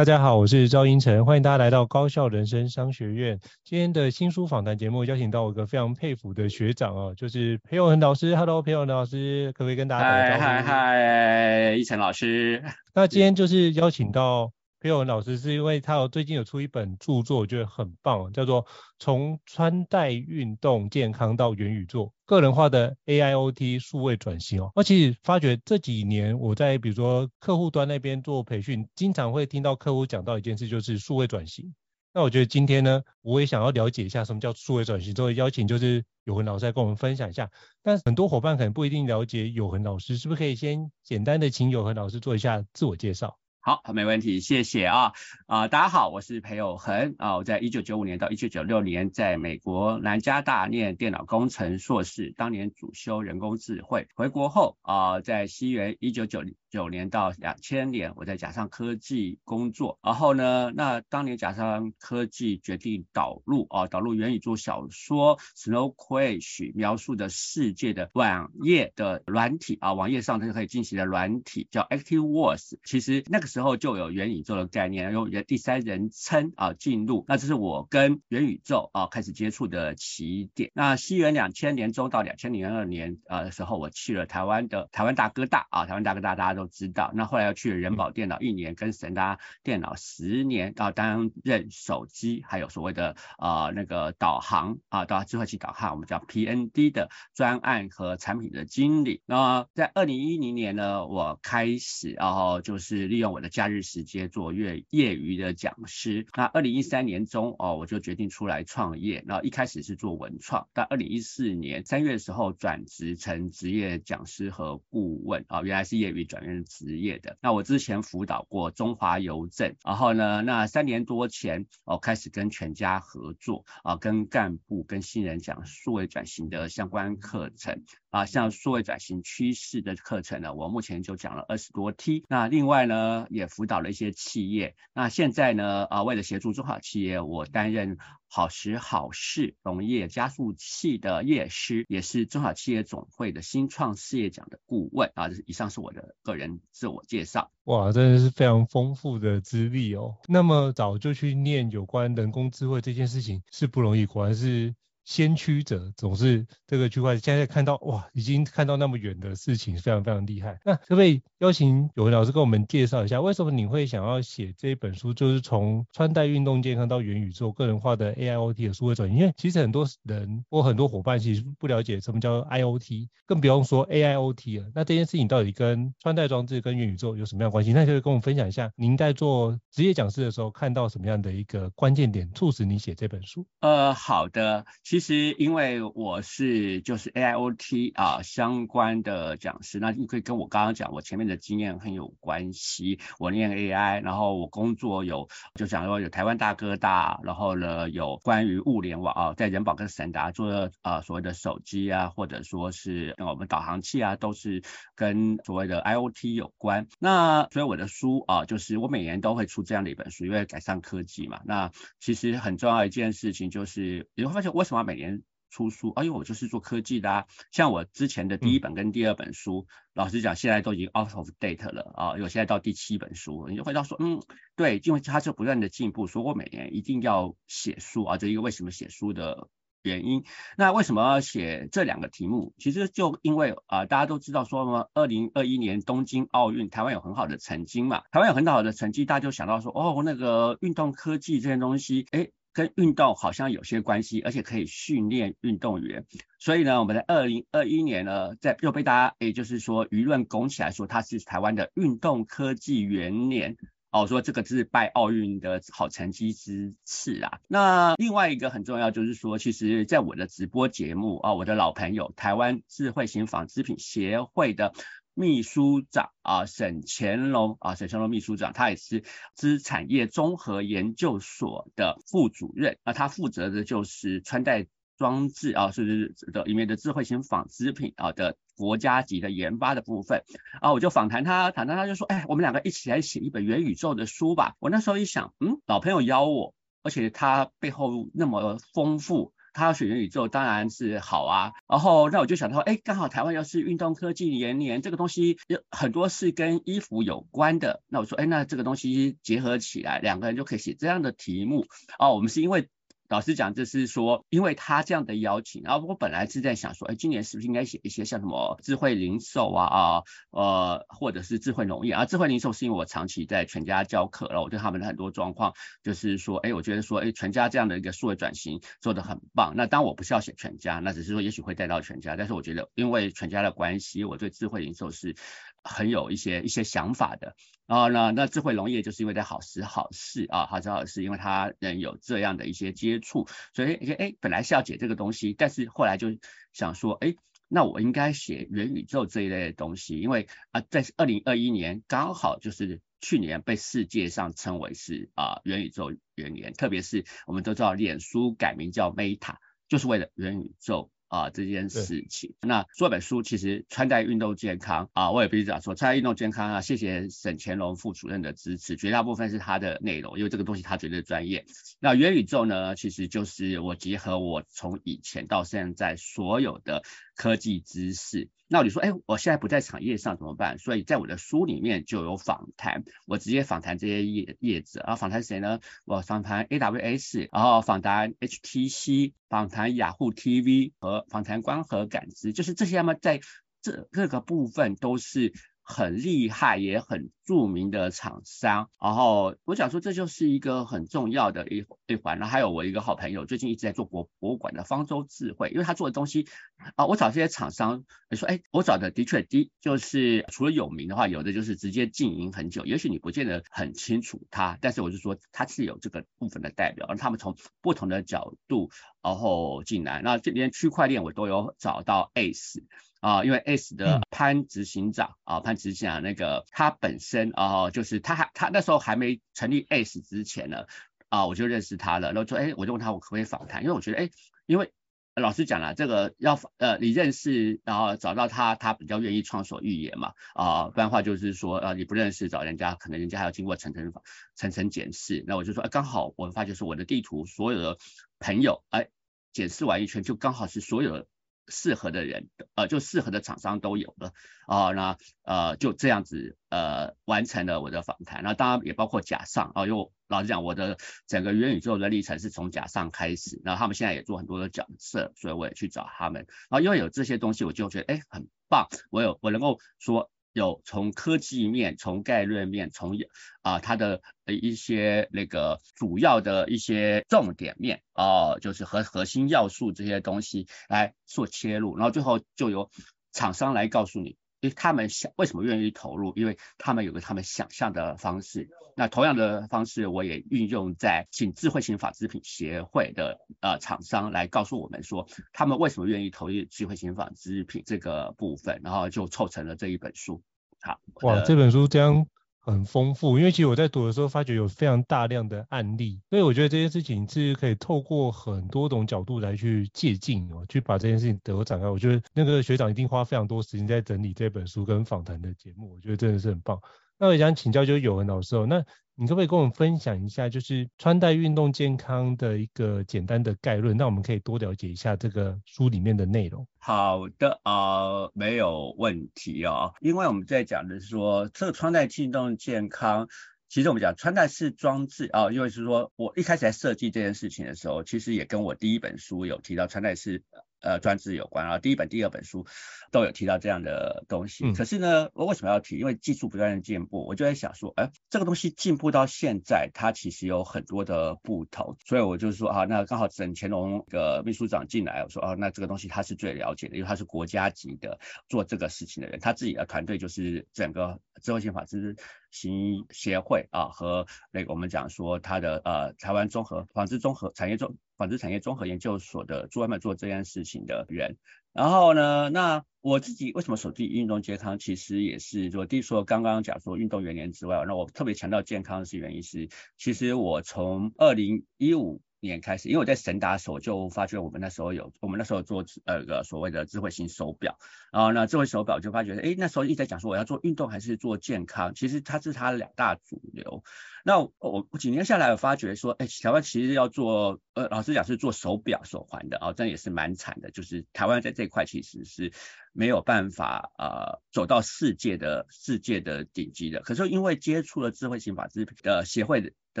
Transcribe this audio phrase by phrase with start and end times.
[0.00, 3.38] 大家好，我是赵英成，欢迎大家来到高校人生商学院。
[3.62, 8.34] 今天的新书访谈节目邀请到我一个非常佩服的学长哦，就是裴永恒老师。
[8.34, 10.40] Hello，裴永恒老师，可不可以跟大家打个招呼？
[10.40, 12.64] 嗨嗨嗨，一成老师。
[12.94, 14.50] 那今天就是邀请到。
[14.80, 18.64] 裴有恒老师是因为他有最近有出一本著作，我觉得很棒，叫做
[18.98, 24.72] 《从穿戴运动健康到元宇宙：个人化的 AIoT 数位转型》哦。
[24.74, 31.74] 那其实发觉这几年我在比如说客户端那边做培训，经常会听到客户讲到一件事，就是数位转型。
[32.14, 37.50] 那我觉得今天呢，我也想要了解一下什么叫数位转型，所以邀请就是有恒老师来跟我们分享一下。
[37.82, 43.38] 但很多伙伴可能不一定了解有恒老师，是不是可以先简单的请有恒老师做一下自我介绍？
[43.62, 45.12] 好，没问题，谢谢啊。
[45.44, 73.49] 啊、大家好，我是裴友恒啊，我在一九九五年到一九九六年在美国南加大念电脑工程硕士，当年主修人工智慧，回国后啊、在西元一九九九年到两千年，我在甲上科技工作，然后呢，那当年甲上科技决定导入啊，导入元宇宙小说 Snow Crash 描述的世界的网页的软体啊，网页上它就可以进行的软体叫 ActiveWords，其实那个。
[73.50, 80.70] 时候就有元宇宙的概念，用第三人称啊进入，那这是我跟元宇宙啊开始接触的起点。
[80.72, 87.10] 那西元两千年中到两千零二年啊的时候，我去了台湾的台湾大哥大啊，台湾大哥大大家都知道。
[87.14, 99.22] 那后来又去了人保电脑一年，跟神达电脑十年啊，担任手机还有所谓的啊那个导航啊，导智慧器导航，我们叫 PND 的专案和产品的经理。
[99.26, 106.26] 那在二零一零年呢，我开始然后就是利用我的假日时间做业业余的讲师。
[106.36, 109.24] 那二零一三年中哦，我就决定出来创业。
[109.26, 117.36] 然后一开始是做文创，到二零一四年三月的时候转职成职业讲师和顾问啊，原来是业余转变职业的。
[117.40, 132.24] 那我之前辅导过中华邮政，然后呢，那三年多前哦开始跟全家合作啊，跟干部跟新人讲数位转型的相关课程啊，像数位转型趋势的课程呢，我目前就讲了二十多梯。
[132.28, 134.74] 那另外呢，也辅导了一些企业。
[134.92, 145.30] 那现在呢，啊，为了协助中小企业，我担任好时好事农业加速器的业师，也是中小企业总会的新创事业奖的顾问啊。
[145.46, 147.52] 以上是我的个人自我介绍。
[147.64, 150.16] 哇，真的是非常丰富的资历哦。
[150.26, 154.74] 那么早就去念有关人工智慧这件事情是不容易，果然是。
[155.04, 160.58] 先驱者总是这个区块，现在看到哇，已经看到那么远的事情，非常非常厉害。
[160.64, 169.18] 那可不可以邀请有恒老师跟我们介绍一下，为什么你会想要写这一本书，就是从穿戴运动健康到元宇宙个人化的 AIoT 的数位转型？
[169.18, 174.70] 因为其实很多人或很多伙伴其实不了解什么叫 IoT，更不用说 AIoT 了。
[174.74, 177.72] 那这件事情到底跟穿戴装置跟元宇宙有什么样的关系？
[177.72, 183.46] 那可以跟我们分享一下，您在做职业讲师的时候看到什么样的一个关键点，促使你写这本书？
[183.60, 185.20] 呃，好的，其实。
[185.38, 192.98] 因为我是就是 AIoT 啊相关的讲师，那你可以跟我刚刚讲，我前面的经验很有关系。
[193.18, 204.62] 我念 AI，然后我工作有就讲说有台湾大哥大，然后呢有关于物联网啊，在人保跟神达做的啊所谓的手机啊，或者说是我们导航器啊，都是
[204.96, 206.88] 跟所谓的 IoT 有关。
[206.98, 211.40] 那所以我的书啊，就是我每年都会出这样的一本书，因为改善科技嘛。
[211.44, 211.70] 那
[212.00, 217.24] 其实很重要一件事情就是，你会发现为什么每年出书，哎呦，我就是做科技的啊。
[217.50, 222.10] 像我之前的第一本跟第二本书，嗯、老实讲，现在都已经 out of date 了啊。
[222.12, 224.20] 我现在到第七本书，你就回到说，嗯，
[224.54, 228.16] 对，因为它是不断的进步，所以我每年一定要写书啊。
[228.16, 229.48] 这一个为什么写书的
[229.82, 230.22] 原因。
[230.56, 232.54] 那为什么要写这两个题目？
[232.58, 242.30] 其实就因为啊、呃，大家都知道说嘛，二零二一年东京奥运，台湾有很好的成绩嘛，台湾有很好的成绩，大家就想到说，哦，那个运动科技这些东西，哎。
[242.52, 246.04] 跟运动好像有些关系，而且可以训练运动员。
[246.38, 253.56] 所以呢，我们在二零二一年呢，在又被大家，也就是说舆论拱起来说，它是台湾的运动科技元年。
[253.92, 257.40] 哦，说这个是拜奥运的好成绩之赐啊。
[257.48, 264.72] 那另外一个很重要就是说，其实在我的直播节目啊，我的老朋友台湾智慧型纺织品协会的。
[265.20, 280.24] 秘书长啊，沈乾隆啊，沈乾隆秘书长，他也是资产业综合研究所的副主任，那他负责的就是穿戴装置啊，是的里面的智慧型纺织品啊的国家级的研发的部分
[280.62, 284.54] 啊，我就访谈他，谈谈他就说，哎，我们两个一起来写一本元宇宙的书吧。
[284.58, 289.34] 我那时候一想，嗯，老朋友邀我，而且他背后那么丰富。
[289.52, 301.66] 他要选元宇宙当然是好啊，然后那我就想到，哎，刚好台湾又是运动科技元年，这个东西有很多是跟衣服有关的，那我说，哎，那这个东西结合起来，两个人就可以写这样的题目
[301.98, 302.14] 哦。
[302.14, 302.68] 我们是因为。
[303.10, 312.04] 老实讲，就是说，因为他这样的邀请，然后我本来是在想说，哎，今年是不是应该写一些像什么智慧零售啊啊呃，或者是智慧农业啊？
[312.04, 315.52] 智慧零售是因为我长期在全家教课了，我对他们的很多状况，
[315.82, 319.54] 就是说，哎，我觉得说，哎，全家这样的一个数位转型做得很棒。
[319.56, 325.16] 那当我不是要写全家，那只是说也许会带到全家，但是我觉得因为全家的关系，我对智慧零售是
[325.62, 327.34] 很有一些一些想法的。
[327.66, 336.08] 然后呢，那智慧农业就是因为在好时好事啊，好时好事，因为他能有这样的一些接触，所以哎，本来是要写这个东西，但是后来就
[336.52, 337.14] 想说，哎，
[337.46, 349.36] 那我应该写元宇宙这一类的东西，因为啊，在二零二一年刚好就是去年被世界上称为是啊元宇宙元年，特别是我们都知道脸书改名叫 Meta，
[349.68, 350.90] 就是为了元宇宙。
[351.10, 361.44] 啊，这件事情，那这本书其实穿戴运动健康啊，我也必须讲说穿戴运动健康啊，谢谢沈乾隆副主任的支持，绝大部分是他的内容，因为这个东西他绝对专业。
[361.80, 366.84] 那元宇宙呢，其实就是我结合我从以前到现在所有的
[367.20, 368.30] 科技知识。
[368.48, 370.58] 那你说，哎，我现在不在产业上怎么办？
[370.58, 375.60] 所以在我的书里面就有访谈，我直接访谈这些业业者，然后访谈谁呢？
[375.84, 383.20] 我访谈 AWS，然后访谈 HTC，访谈雅虎 TV 和访谈光合感知，就是这些嘛在
[383.60, 385.34] 这各个部分都是。
[385.70, 392.18] 很厉害也很著名的厂商，然后我想说这就是一个很重要的一一环。
[392.18, 396.26] 然后还有我一个好朋友，最近一直在做博博物馆的方舟智慧，因为他做的东西
[396.74, 408.70] 啊，我找这些厂商，你说哎，我找的的确的就是除了有名的话，有的就是直接经营很久，也许你不见得很清楚他，但是我就说他是有这个部分的代表，而他们从不同的角度
[409.02, 410.02] 然后进来。
[410.02, 412.64] 那这边区块链我都有找到 ACE。
[413.00, 420.66] 啊，因为 S 的潘执行长啊，潘执行长那个他本身啊，就是他还他那时候还没成立 S 之前呢，
[421.08, 424.10] 啊，我就认识他了，然后说，哎，我就问他我可不可以访谈，因为我觉得，哎，
[424.44, 424.70] 因为
[425.14, 433.92] 老师讲了，这个要呃你认识，然后找到他，他比较愿意畅所欲言嘛，啊，不然的话就是说，呃，你不认识找人家，可能人家还要经过层层
[434.34, 437.78] 层层检视，那我就说，哎，刚好我发觉是我的地图，所有的
[438.18, 438.88] 朋友，哎，
[439.32, 441.06] 检视完一圈，就刚好是所有的。
[441.50, 444.12] 适合的人，呃，就适合的厂商都有了
[444.46, 460.10] 啊，那呃就这样子呃完成了我的访谈，那当然也包括甲上啊，因为老实讲，我的整个元宇宙的历程是从甲上开始，然后他们现在也做很多的角色，所以我也去找他们，然后因为有这些东西，我就觉得哎很棒，我有我能够说。
[460.32, 462.96] 有从科技面、从概论面、从
[463.42, 472.70] 啊它的一些那个主要的一些重点面啊，就是核核心要素这些东西来做切入，然后最后就由
[473.12, 474.16] 厂商来告诉你。
[474.40, 476.12] 因为他们想为什么愿意投入？
[476.16, 478.48] 因为他们有个他们想象的方式。
[478.76, 490.22] 那同样的方式，我也运用在请智慧型纺织品协会的呃厂商来告诉我们说，他们为什么愿意投入智慧型纺织品这个部分，然后就凑成了这一本书。
[490.60, 492.06] 好，哇，这本书将。
[492.42, 501.68] 很丰富，因为其实我在读的时候发觉有非常大量的案例，所以我觉得这件事情是可以透过很多种角度来去借镜哦，去把这件事情得展开。
[501.68, 506.58] 我觉得那个学长一定花非常多时间在整理这本书跟访谈的节目，我觉得真的是很棒。
[506.98, 508.64] 那我想请教就有文老师哦，那
[509.00, 513.74] 你可不可以跟我们分享一下，就是穿戴运动健康的一个简单的概论？
[513.74, 516.46] 那我们可以多了解一下这个书里面的内容。
[516.58, 523.08] 好的啊、呃，没有问题啊、哦，因为我们在讲的是说这个穿戴运动健康。
[523.48, 530.22] 其实我们讲穿戴式装置啊，因为是说我一开始在设计这件事情的时候，其实也跟我第一本书有提到穿戴式。
[530.60, 532.46] 呃，专制有关啊，第一本、第二本书
[532.90, 534.44] 都有提到这样的东西。
[534.46, 535.78] 嗯、可是呢，我为什么要提？
[535.78, 541.76] 因为技术不断的进步，我就在想说，哎，这个东西进步到现在，它其实有很多的不同。
[541.86, 547.98] 所以我就说啊，那刚好沈乾隆的秘书长进来，我说啊，那这个东西他是最了解的，因为他是国家级的
[548.28, 551.96] 做这个事情的人，他自己的团队就是整个智慧型纺织
[552.30, 561.18] 行协会啊，和那个我们讲说他的呃台湾综合纺织综合产业综纺织产业综合研究所的专门做这件事情的人。
[561.52, 564.58] 然后呢，那我自己为什么手机运动健康？
[564.58, 572.00] 其实也是说，第一说刚刚讲说运动元年之外，那我特别强调健康是原因是，其实我从二零一五。
[572.20, 577.58] 年开始，因为我在神达时就发觉我们那时候有，我们那时候做呃个所谓的智慧型手表，
[577.92, 583.64] 然后呢智慧手表就发觉，哎，那时候一直在讲说我要做运动还是做健康，其实它是它的两大主流。
[584.02, 584.30] 那我
[584.70, 592.32] 我几年下来，我发觉说，哎，台湾其实要做，呃，老实讲是做手表手环的啊，这也是蛮惨的，就是台湾在这一块其实是
[592.72, 596.80] 没有办法呃走到世界的世界的顶级的。
[596.80, 599.80] 可是因为接触了智慧型法制的协会的的。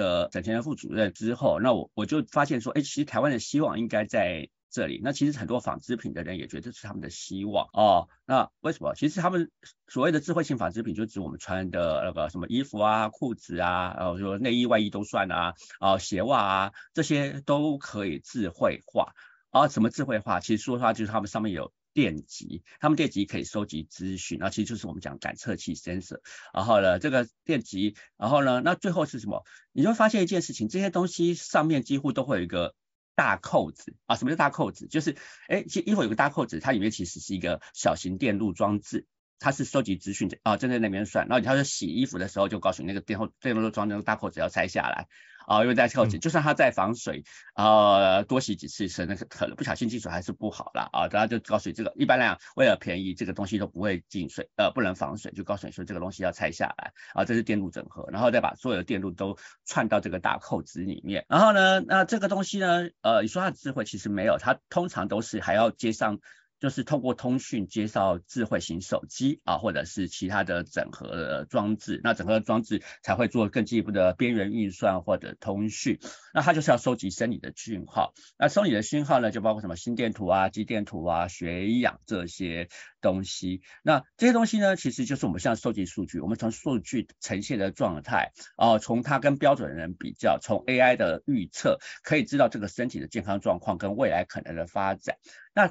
[0.00, 5.00] 的沈乾隆副主任之后，那我我就发现说，哎，其实台湾的希望应该在这里。
[5.02, 8.08] 那其实很多纺织品的人也觉得这是他们的希望哦。
[8.24, 8.94] 那为什么？
[8.94, 9.50] 其实他们
[9.88, 19.12] 所谓的智慧性纺织品，就指我们穿的那个什么衣服啊、裤子啊，然后说内衣外衣都算啊，啊鞋袜啊，这些都可以智慧化。
[19.50, 20.40] 啊，什么智慧化？
[20.40, 21.72] 其实说实话，就是他们上面有。
[21.92, 26.20] 电极，他们电极可以收集资讯，然后其实就是我们讲感测器 sensor。
[26.52, 29.44] 然后呢，这个电极，然后呢，那最后是什么？
[29.72, 32.74] 你就会发现一件事情，这些东西上面几乎都会有一个
[33.14, 34.16] 大扣子啊。
[34.16, 34.86] 什么叫大扣子？
[34.86, 35.16] 就是，
[35.48, 39.06] 哎，其实衣服有个大扣子，它里面其实是一个小型电路装置，
[39.40, 41.26] 它是收集资讯的啊，正在那边算。
[41.26, 45.08] 然后他说洗衣服的时候，就告诉你那个电后电路装那个大扣子要拆下来。
[45.46, 47.24] 啊，因为在扣紧，就算它在防水，
[47.56, 50.88] 呃，多洗几次是那个可能不小心进水还是不好啦。
[50.92, 51.08] 啊。
[51.08, 56.92] 大家就告诉你这个，一般来讲，为了便宜，这个东西都不会进水，呃，不能防水，就告诉你说这个东西要拆下来。
[57.14, 61.24] 啊，这是电路整合，然后再把所有的电路都串到这个大扣子里面。
[61.28, 66.20] 然后呢，那这个东西呢，呃，你说它的智慧其实没有，它通常都是还要接上。
[66.60, 75.98] 就是透过通讯介绍智慧型手机啊，或者是其他的整合的装置，那整合装置才会做更进一步的边缘运算或者通讯。
[76.32, 82.68] 那它就是要收集生理的讯号，那生理的讯号呢，就包括什么心电图啊、肌电图啊、血氧这些
[83.00, 83.62] 东西。
[83.82, 95.16] 那这些东西呢，其实就是我们现在收集数据，我们从数据呈现的状态啊，从它跟标准人比较，从 AI 的预测可以知道这个身体的健康状况跟未来可能的发展。
[95.54, 95.70] 那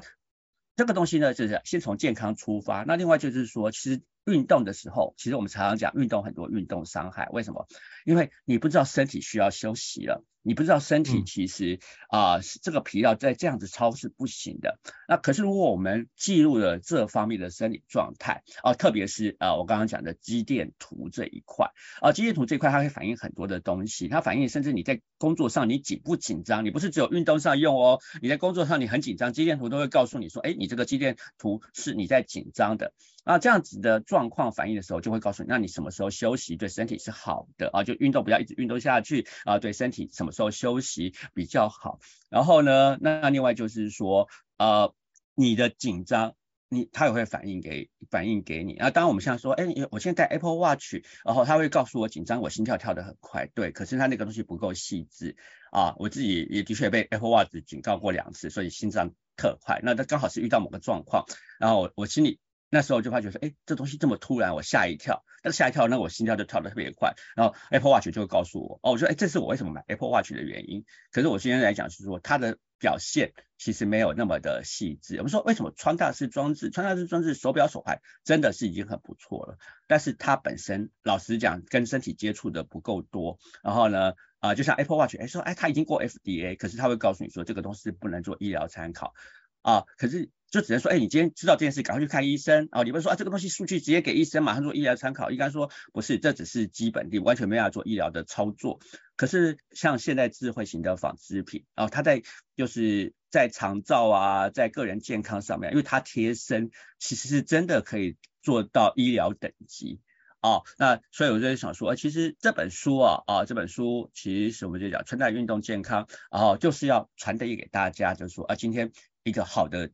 [0.80, 2.84] 这个东西呢，就是先从健康出发。
[2.84, 7.68] 那另外就是说，其实运动的时候，其实我们常常讲运动很多运动伤害，为什么？
[8.10, 10.24] 因为你不知道身体需要休息了。
[10.42, 14.80] 你不知道身体其实啊、呃，这个疲劳在这样子操是不行的。
[15.06, 21.66] 那可是如果我们记录了这方面的生理状态啊、呃，特别是啊、呃，我刚刚讲的肌电图这一块
[22.00, 32.94] 啊、呃，肌电图这一块它会反映很多的东西，它反映甚至你在工作上你紧不紧张，你不是只有运动上用哦，你在工作上你很紧张，肌电图都会告诉你说，哎，你这个肌电图是你在紧张的。
[33.22, 37.84] 那，这样子的状况反应的时候，就会告诉你，那你什么时候休息对身体是好的啊？
[37.84, 42.00] 就运动不要一直运动下去啊，对身体什么时候休息比较好？
[42.30, 44.28] 然后呢，那另外就是说，
[44.58, 44.94] 呃，
[45.34, 46.34] 你的紧张，
[46.68, 48.74] 你它也会反应给反应给你。
[48.76, 55.36] 啊，当然我们现在说，哎，我现在戴 Apple Watch，然后它会告诉我紧张，我心跳跳得很快，对，可是它那个东西不够细致
[55.70, 55.94] 啊。
[55.98, 59.80] 我自己也的确被 Apple Watch 警告过两次，所以心脏特快。
[59.82, 61.26] 那它刚好是遇到某个状况，
[61.58, 62.40] 然后我我心里。
[62.70, 65.24] 那时候就发觉说，哎，这东西这么突然，我吓一跳。
[65.42, 67.14] 但是吓一跳，那我心跳就跳得特别快。
[67.34, 70.84] 然后 Apple Watch 就会告诉我，哦，我说，哎，这是我为什么买 Apple Watch 的原因。
[71.10, 75.16] 可是我今天来讲是说，它的表现其实没有那么的细致。
[75.16, 83.38] 我们说，为什么穿戴式装置、穿戴式装置手表手环真的是已经很不错了，但是它本身老实讲，跟身体接触的不够多。
[83.62, 89.14] 然后呢，啊、就像 Apple Watch，哎，说，哎，它已经过 FDA，可是它会告诉你说，这个东西不能做医疗参考。
[89.62, 92.82] 啊，可是就只能说，哎，你今天知道这件事，赶快去看医生啊！
[92.82, 98.80] 你不是说啊，这个东西数据直接给医生，马上做医疗参考，应该说不是，这只是基本的，完全没有要做医疗的操作。
[99.14, 102.22] 可是像现在智慧型的纺织品啊，它在
[102.56, 110.00] 就是在长照啊，在个人健康上面，因为它贴身，其实是真的可以做到医疗等级
[110.40, 110.64] 哦。
[110.78, 118.90] 那所以我就想说，其实这本书啊啊，这本书其实我们就讲穿戴运动健康，然后就是要传递给大家，就是说啊，今天。
[119.22, 119.90] 一个好的，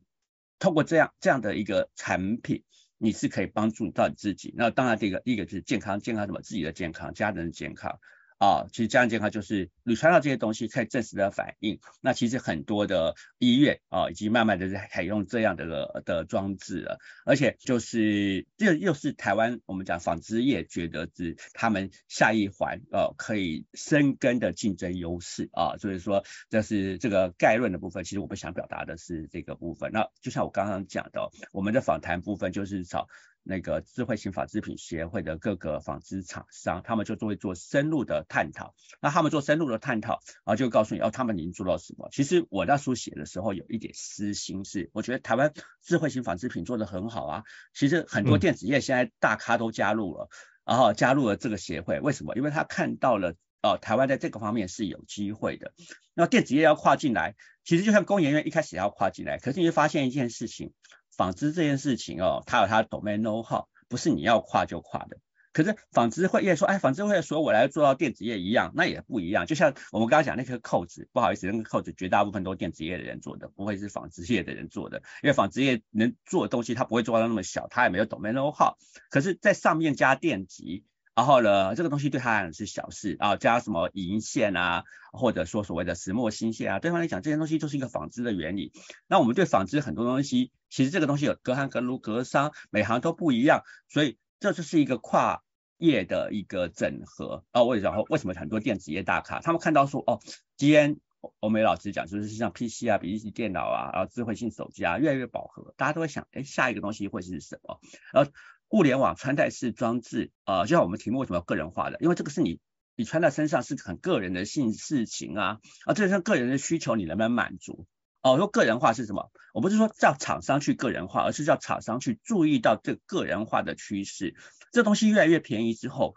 [0.59, 2.63] 通过这样这样的一个产品
[2.97, 4.53] 你是可以帮助到你自己。
[4.57, 6.41] 那当然，第一个第一个就是健康，健康什么？
[6.41, 7.99] 自己的健康，家人的健康。
[8.37, 11.79] 啊，其实家人健康就是你穿到这些东西可以正式的反应。
[12.01, 16.99] 那其实很多的医院啊，已经慢慢的在采用这样的的装置了。
[17.25, 25.77] 而且就是这又是台湾我们讲纺织业觉得是他们下一环呃可以深耕的竞争优势啊。
[25.77, 28.03] 所以说这是这个概论的部分。
[28.03, 29.91] 其实我们想表达的是这个部分。
[29.91, 33.07] 那就像我刚刚讲的，我们的访谈部分就是找。
[33.47, 38.75] 那个智慧型纺织品协会的各个纺织厂商，他们就会做深入的探讨。
[38.99, 42.09] 那他们做深入的探讨，然后就告诉你哦，他们已经做到什么。
[42.11, 47.43] 其实我那书写的时候有一点私心是，我觉得台湾智慧型纺织品做得很好啊。
[47.73, 50.27] 其实很多电子业现在大咖都加入了，
[50.65, 52.35] 嗯、然后加入了这个协会，为什么？
[52.35, 55.73] 因为他看到了哦，台湾在这个方面是有机会的。
[56.13, 60.73] 那电子业要跨进来，其实就像工研院一开始要跨进来，可是你会发现一件事情。
[61.17, 65.17] 纺织这件事情哦，它有它的 domain know-how，不是你要跨就跨的。
[65.51, 69.47] 可是纺织会业说，哎，纺织会业说我来做到电子业一样，那也不一样。
[69.47, 75.01] 就像我们刚刚讲那颗扣子，不好意思，那个扣子绝大部分都是电子业的人做的，不会是纺织业的人做的。
[75.23, 78.75] 因为纺织业能做的东西，它不会做到那么小，它也没有 domain know-how。
[79.09, 80.85] 可是，在上面加电极。
[81.15, 88.71] 然后呢，这个东西对他来讲是小事啊，加什么银线啊，或者说所谓的石墨烯线啊，对方来讲这些东西就是一个纺织的原理。
[89.07, 95.43] 那我们对纺织很多东西，其实这个东西有隔行隔路隔商，每行都不一样，所以这就是一个跨
[95.77, 97.63] 业的一个整合啊。
[97.63, 100.19] 为然后为什么很多电子业大咖，他们看到说哦，
[100.55, 100.97] 今天
[101.39, 107.79] 欧美老师讲，就是像 PC 啊、笔记电脑啊，然后智慧型手机啊，越来越饱和，大家都会想，哎，下一个东西会是什么？
[108.13, 108.31] 然后。
[108.69, 111.97] 物联网穿戴式装置，啊、就像我们题目为什么要个人化的？
[112.01, 112.59] 因为这个是你
[112.97, 117.85] 你穿在身上是很个人的性事情啊，啊，这是个人的需求，你能不能满足？
[118.33, 119.31] 哦，说个人化是什么？
[119.53, 124.35] 我不是说叫厂商去个人化，而是叫厂商去注意到这个人化的趋势。
[124.71, 126.15] 这东西越来越便宜之后，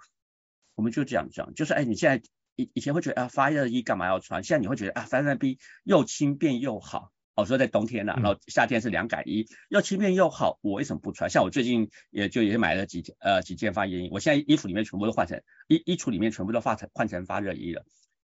[0.75, 2.23] 我们就这样讲，就是哎，你现在
[2.57, 4.43] 以以前会觉得啊，发热衣干嘛要穿？
[4.43, 7.13] 现在你会觉得啊，发热衣又轻便又好。
[7.37, 11.31] 我说在冬天呐、啊，然后夏天是凉感衣，又轻便又好，我为什么不穿？
[11.31, 17.87] 像我最近也就也买了几件呃几件发热衣，我现在衣服里面全部都换成衣衣橱里面全部都换成换成发热衣了，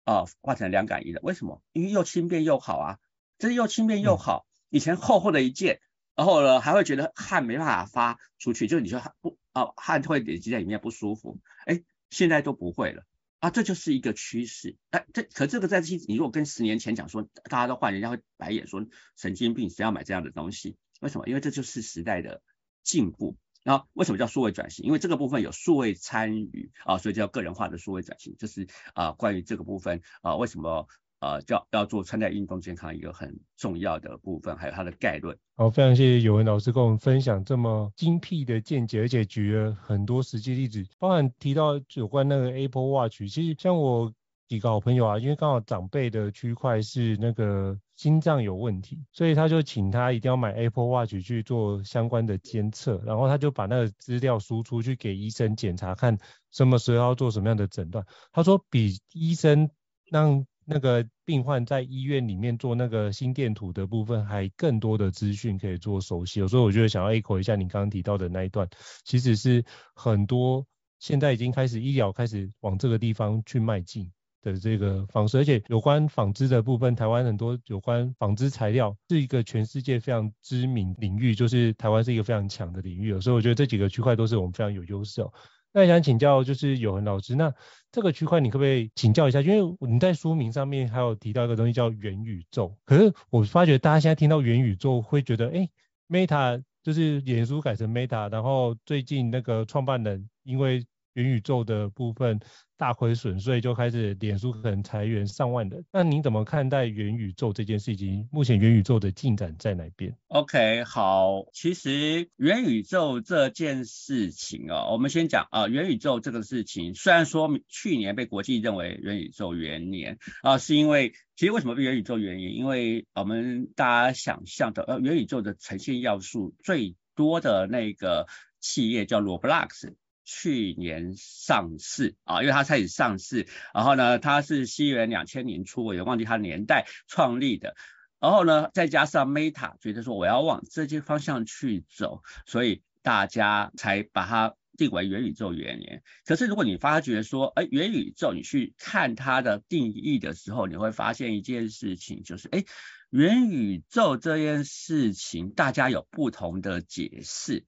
[0.03, 1.21] 啊，换成凉感衣了。
[1.23, 1.61] 为什么？
[1.71, 2.97] 因为又轻便又好啊，
[3.37, 4.45] 这是又轻便又好。
[4.69, 5.79] 以前厚厚的一件，
[6.15, 13.03] 然后呢还会觉得汗没办法发出去，就是你说不啊汗会累积在里面不舒服，哎，现在都不会了。
[13.39, 14.75] 啊，这就是一个趋势。
[14.89, 18.83] 哎，这可这个在你如果跟十年前讲说，大家都换，人家会白眼说
[19.15, 20.75] 神经病，谁要买这样的东西？
[21.01, 21.27] 为什么？
[21.27, 22.41] 因为这就是时代的
[22.83, 23.37] 进步。
[23.63, 24.85] 然后为什么叫数位转型？
[24.85, 28.35] 因为这个部分有数位参与啊，所以叫个人化的数位转型。
[28.39, 30.87] 这是啊，关于这个部分啊，为什么？
[31.19, 35.37] 呃，叫要做穿戴运动健康一个很重要的部分，还有它的概论。
[35.55, 43.17] 好，非常谢谢有文老师跟我们分享这么精辟的见解，而且举了很多实际例子，包含提到有关那个 Apple Watch。
[43.27, 44.13] 其实像我
[44.47, 56.17] 几个好朋友啊，因为刚好长辈的区块是那个心脏有问题，所以他就请他一定要买 Apple Watch 去做相关的监测，然后他就把那个资料输出去给医生检查，看
[56.51, 58.05] 什么时候要做什么样的诊断。
[58.31, 59.69] 他说比医生
[60.05, 68.69] 让那个病患在医院里面做那个心电图的部分，还更多的资讯可以做熟悉，所以我觉得想要 echo 一下你刚刚提到的那一段，
[69.05, 69.63] 其实是
[69.95, 70.65] 很多
[70.99, 85.31] 现在已经开始医疗开始往这个地方去迈进的这个方式，而且有关纺织的部分，台湾很多有关纺织材料是一个全世界非常知名领域，就是台湾是一个非常强的领域，所以我觉得这几个区块都是我们非常有优势哦。
[85.77, 87.53] 那想请教就是有恒老师，那
[87.91, 89.39] 这个区块你可不可以请教一下？
[89.41, 95.69] 因为你在书名上面还有提到一个东西叫元宇宙，可是我发觉大家现在听到元宇宙会觉得，哎
[96.09, 102.39] ，Meta 就是脸书改成 Meta，然后最近那个创办人因为元宇宙的部分
[102.77, 105.83] 大亏损，所以就开始脸书可能裁员上万人。
[105.91, 108.29] 那您怎么看待元宇宙这件事情？
[108.31, 122.53] 目前元宇宙的进展在哪边？OK，好，其实元宇宙这件事情啊、我们先讲啊，元宇宙这个事情，虽然说去年被国际认为元宇宙元年啊，是因为其实为什么被元宇宙元年？
[122.53, 128.27] 因为我们大家想象的呃，元宇宙的呈现要素最多的那个
[128.59, 129.93] 企业叫 Roblox。
[130.29, 137.75] 去年上市啊，因为它开始上市，然后呢，它是西元两千年初，我也忘记它年代创立的，
[138.19, 146.03] 然后呢，再加上 Meta 觉得说我要往这些方向去走，所以大家才把它定为元宇宙元年。
[146.25, 152.65] 可是如果你发觉说，哎，元宇宙你去看它的定义的时候，你会发现一件事情，就是哎，
[153.11, 157.65] 元宇宙这件事情大家有不同的解释。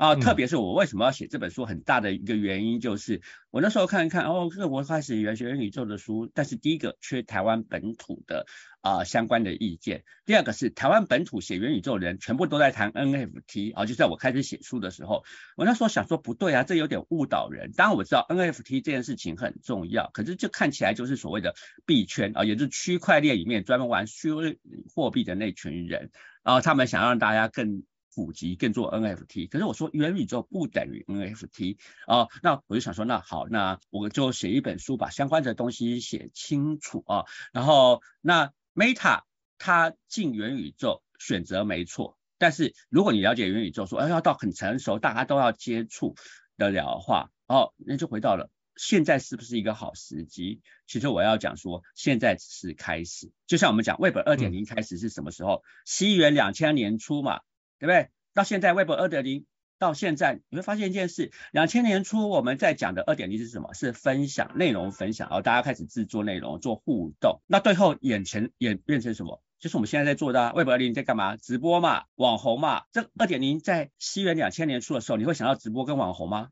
[0.00, 8.46] 啊，特别是我为什么要写这本书，很大的一个原因就是，我那时候看一看，哦，这个我开始学元宇宙的书，但是第一个缺台湾本土的
[8.80, 15.22] 啊、呃、相关的意见，第二个是台湾本土写元宇宙的人全部都在谈 NFT 啊，就在我开始写书的时候，
[15.54, 17.70] 我那时候想说不对啊，这有点误导人。
[17.72, 24.56] 当然我知道 NFT 这件事情很重要，可是就看起来就是所谓的币圈啊，也就是区块链里面专门玩虚拟
[24.94, 26.10] 货币的那群人，
[26.42, 27.82] 然后他们想让大家更。
[28.14, 37.24] 普及更做 NFT，可是我说元宇宙不等于 NFT 啊，那我就想说，那好，那我就写一本书，把相关的东西写清楚啊。
[37.52, 39.22] 然后那 Meta
[39.58, 46.16] 它进元宇宙选择没错，但是如果你了解元宇宙，说哎要到很成熟，大家都要接触
[46.56, 50.62] 得了的话，哦，那就回到了现在是不是一个好时机？
[50.86, 55.62] 其实我要讲说，现在只是开始，就像我们讲 Web 二点零开始是什么时候？
[55.84, 57.40] 西元两千年初嘛。
[57.80, 58.10] 对不对？
[58.32, 59.46] 到现在 Web 二点零
[59.78, 63.72] 到现在，你会发现一件事：两千年初我们在讲的二点零是什么？
[63.74, 67.40] 是分享内容分享，然后大家开始制作内容做互动。
[67.48, 69.42] 那最后演成演变成什么？
[69.58, 71.36] 就是我们现在在做的、啊、Web 二点零在干嘛？
[71.36, 72.82] 直播嘛，网红嘛。
[72.92, 76.48] 这二点零在西元两千年初的时候，你会想到直播跟网红吗？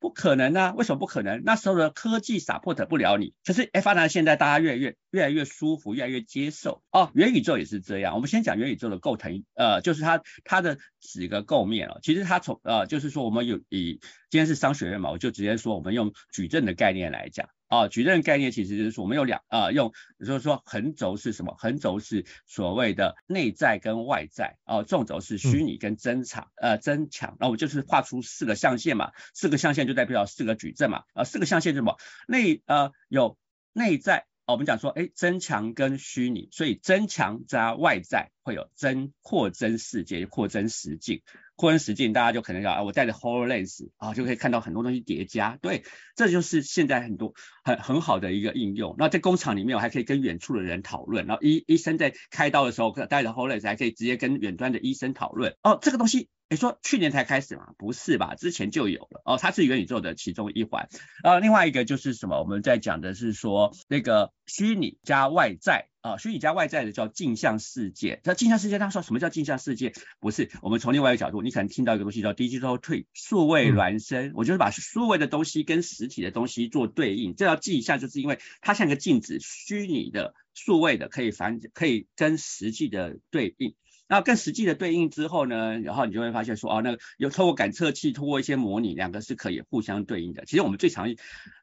[0.00, 0.72] 不可能啊！
[0.74, 1.42] 为什么不可能？
[1.44, 3.34] 那时候的科技 support 不了你。
[3.44, 7.10] 可是哎，发展现在大家越来越越来越舒服，越来越接受哦。
[7.14, 8.14] 元宇宙也是这样。
[8.14, 11.98] 我们先讲元宇宙的构成，呃，就是它它的几个构面哦。
[12.02, 17.50] 其实它从呃，就是说我们有以今天是商学院嘛，我就直接说我们用矩阵的概念来讲。
[17.70, 21.54] 啊，矩阵概念其实就是说我们有两啊，用就是说横轴是什么？
[21.56, 27.36] 横轴是所谓的内在跟外在，哦，纵轴是虚拟跟增强，呃，增强。
[27.38, 31.96] 那我们就是画出四个象限嘛，四个象限就代表四个矩阵嘛，啊，四个象限是什么？
[32.26, 33.38] 内呃有
[33.72, 41.22] 内在，哦，我们讲说，哎，增强跟虚拟，所以增强加外在会有增扩增世界，扩增实境。
[41.56, 45.58] 扩增实境，大家就可能要啊，我带着 HoloLens 啊，就可以看到很多东西叠加。
[45.60, 45.84] 对，
[46.16, 47.34] 这就是现在很多
[47.76, 48.94] 很好的一个应用。
[48.98, 51.26] 那在工厂里面，我还可以跟远处的人讨论。
[51.26, 55.54] 然后医医生在开刀的时候，带着 h o l e s 还可以直接跟远端的医生讨论。
[55.62, 57.68] 哦，这个东西，你说去年才开始吗？
[57.78, 58.34] 不是吧？
[58.34, 59.22] 之前就有了。
[59.24, 60.88] 哦，它是元宇宙的其中一环。
[61.22, 62.38] 呃，另外一个就是什么？
[62.38, 65.86] 我们在讲的是说那个虚拟加外在。
[66.02, 68.22] 啊，虚拟加外在的叫镜像世界。
[68.24, 69.92] 那镜像世界，他说什么叫镜像世界？
[70.18, 74.32] 不是，我们从另外一个角度，你可能听到一个东西叫 digital twin，数位孪生。
[74.34, 83.76] 我就是把数位的东西跟实体的东西做对应，这叫镜像，就是因为它像个镜子，虚拟的、数位的可以反可以跟实际的对应。
[84.08, 90.44] 那跟实际的对应之后呢，然后你就会发现说，哦，那个有透过感测器，通过一些模拟，两个是可以互相对应的。
[90.46, 91.14] 其实我们最常。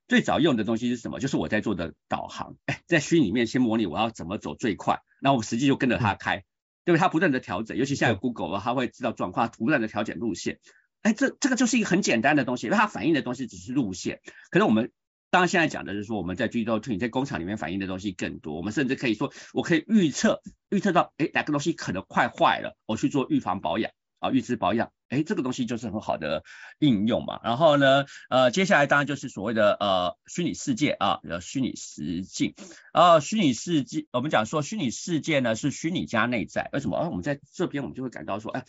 [0.07, 1.19] 最早用的东西是什么？
[1.19, 2.55] 就是我在做的导航。
[2.65, 6.45] 哎，在虚拟里面先模拟我要怎么走最快，那我实际就跟着它开，
[6.85, 6.97] 对不对？
[6.97, 10.61] 它不断的调整，尤其现在 Google 它会知道转化，不断的调整路线。
[11.01, 14.21] 哎，这这个就是一个很简单的东西，因为它反映的东西只是路线。
[14.49, 14.93] 可是我们
[15.29, 18.55] 当然现在讲的就是说，我们在 Digital Twin 在工厂里面反映的东西更多。
[18.55, 24.91] 我们甚至可以说，我可以预测预测到，哎，哪个东西可能快坏了，我去做预防保养啊，预知保养。
[25.09, 26.43] 哎，这个东西就是很好的
[26.79, 27.39] 应用嘛。
[27.41, 32.53] 然后呢，呃，接下来当然就是所谓的呃虚拟世界啊，呃虚拟实境。
[32.91, 36.69] 啊，虚拟世界，我们讲说虚拟世界呢是虚拟加内在。
[36.73, 36.97] 为什么？
[36.97, 38.65] 啊，我们在这边我们就会感到说，哎，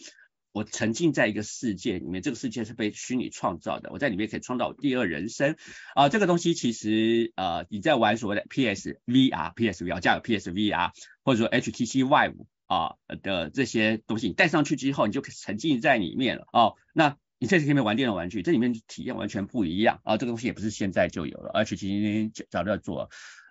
[0.52, 5.56] 我沉浸在一个世界里面，这个世界是被虚拟创造的，我在里面可以创造第二人生。
[5.94, 10.90] 啊，这个东西其实呃你在玩所谓的 PSVR，PSVR 加有 PSVR，
[11.22, 12.34] 或者说 HTC Vive。
[12.68, 16.74] 啊的这些东西，你带上去之后，你就可以沉浸在里面了哦。
[16.92, 20.18] 那你在这里面玩电脑玩具，这里面体验完全不一样啊。
[20.18, 23.08] 这个东西也不是现在就有了，而且今天早就要做。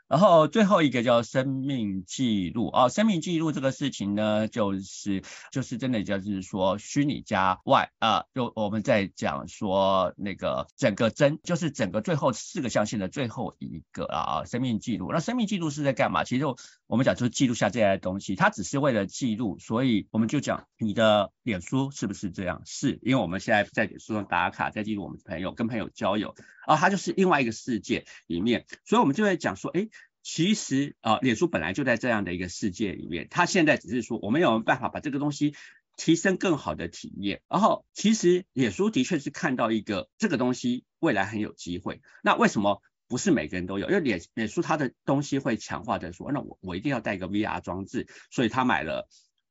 [0.07, 15.11] 然后最后一个叫生命记录啊，生命记录这个事情呢，就是就是真的就是说虚拟加外啊，就我们在讲说那个整个真就是整个最后四个象限的最后一个啊，生命记录。
[15.11, 16.23] 那生命记录是在干嘛？
[16.23, 16.45] 其实
[16.87, 22.61] 我们讲就是记录下这些东西，它只是为了记录，所以我们就讲你的脸书是不是这样？
[22.65, 26.33] 是因为我们现在在脸书上打卡，在记录我们朋友跟朋友交友
[26.65, 29.87] 啊，它就是另外一个世界里面，所以我们就会讲说，哎。
[30.29, 35.55] 其实啊，脸书本来就在这样的一个世界里面，它现在只是说我们有没有办法把这个东西
[35.95, 37.41] 提升更好的体验。
[37.47, 42.01] 然后，其实脸书的确是看到一个这个东西未来很有机会。
[42.23, 43.87] 那为什么不是每个人都有？
[43.87, 49.07] 因为脸脸书它的东西会强化的说，那我我一定要带一个 VR 装置，所以他买了。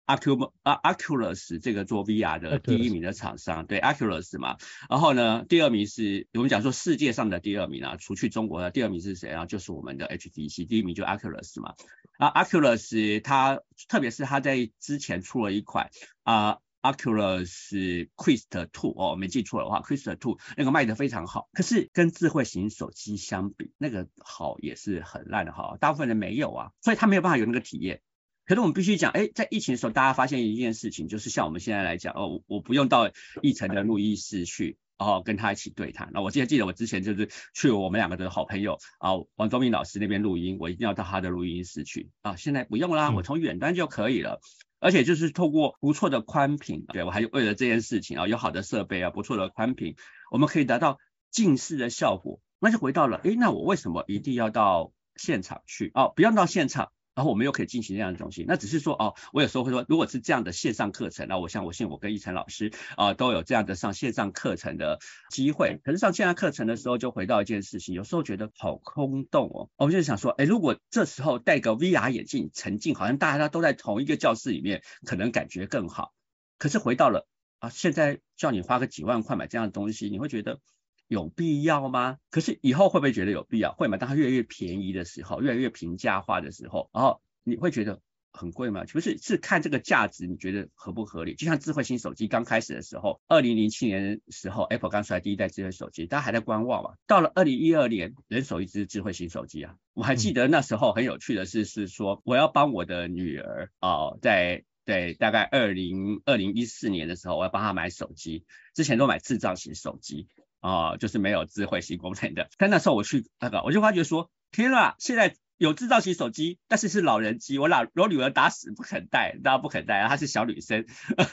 [0.07, 4.57] Oculus 啊，Oculus 这个做 VR 的第一名的厂商，对 Oculus 嘛，
[4.88, 9.47] 然后呢，第二名是我们讲说世界上的第二名啊，除去中国的第二名是谁啊？
[9.47, 11.75] 就是我们的 HTC，第一名就 Oculus 嘛。
[12.19, 15.90] 啊，Oculus 它特别是它在之前出了一款
[16.23, 16.59] 啊
[16.92, 21.49] Oculus Quest Two 哦，没记错的话，Quest Two 那个卖的非常好。
[21.53, 28.01] 可是跟智慧型手机相比，那个好也是很烂的好，大部分人没有啊，所以他没有办法有那个体验。
[28.44, 33.11] 可是我们必须讲，哎，在疫情的时候，大家发现一件事情，就是像我们现在来讲，哦，我不用到
[33.42, 36.11] 一层的录音室去，然后跟他一起对谈。
[36.12, 42.37] 那我记得记得我之前就是去我们两个的好朋友啊，王宗明老师那边录音，我一定要到他的录音室去啊。
[42.37, 44.40] 现在不用啦，我从远端就可以了，
[44.78, 49.96] 而且就是透过不错的宽屏，对，我还为了这件事情啊，有好的设备啊，不错的宽屏，
[50.30, 50.98] 我们可以达到
[51.30, 52.40] 近视的效果。
[52.58, 55.90] 那就回到了，诶，那我为什么一定要到现场去？
[55.94, 56.90] 哦，不要到现场。
[57.16, 64.98] 然后我们又可以进行这样的东西，那只是说哦，我有时候会说，如果是这样的线上课程，那我想我信我跟奕晨老师啊、都有这样的上线上课程的
[65.31, 65.81] 机会。
[65.83, 69.70] 可是上线上课程的时候，就回到一件事情，有时候觉得好空洞哦。
[69.76, 76.12] 我就想说，哎，如果这时候戴个 VR 眼镜沉浸，好像大家都在同一个教室里面，可能感觉更好。
[76.59, 77.26] 可是回到了
[77.61, 80.61] 啊，现在叫你花个几万块买这样的东西，你会觉得。
[81.09, 82.19] 有必要吗？
[82.31, 83.73] 可是以后会不会觉得有必要？
[83.73, 83.97] 会吗？
[83.97, 88.01] 当它越来越便宜的时候，越来越平价化的时候，然后你会觉得
[88.33, 88.85] 很贵吗？
[88.92, 91.35] 不是，是看这个价值，你觉得合不合理？
[91.35, 96.95] 就像智慧型手机刚开始的时候，二零零七年的时候，Apple 刚出来第一代智慧手机，大家还在观望嘛。
[97.07, 99.77] 到了二零一二年，人手一支智慧型手机啊！
[99.95, 110.29] 我还记得那时候很有趣的是，是说我要帮我的女儿哦，在对大概二零二零一四年的时候，我要帮她买手机，之前都买智障型手机。
[110.66, 112.48] 啊、哦，就是没有智慧型功能的。
[112.59, 117.57] 但那时候我去那个，我就发觉说，天啊，现在有制造型手机，但是是老人机。
[117.61, 120.85] 我老我女儿打死不肯带，当然不肯带，她是小女生。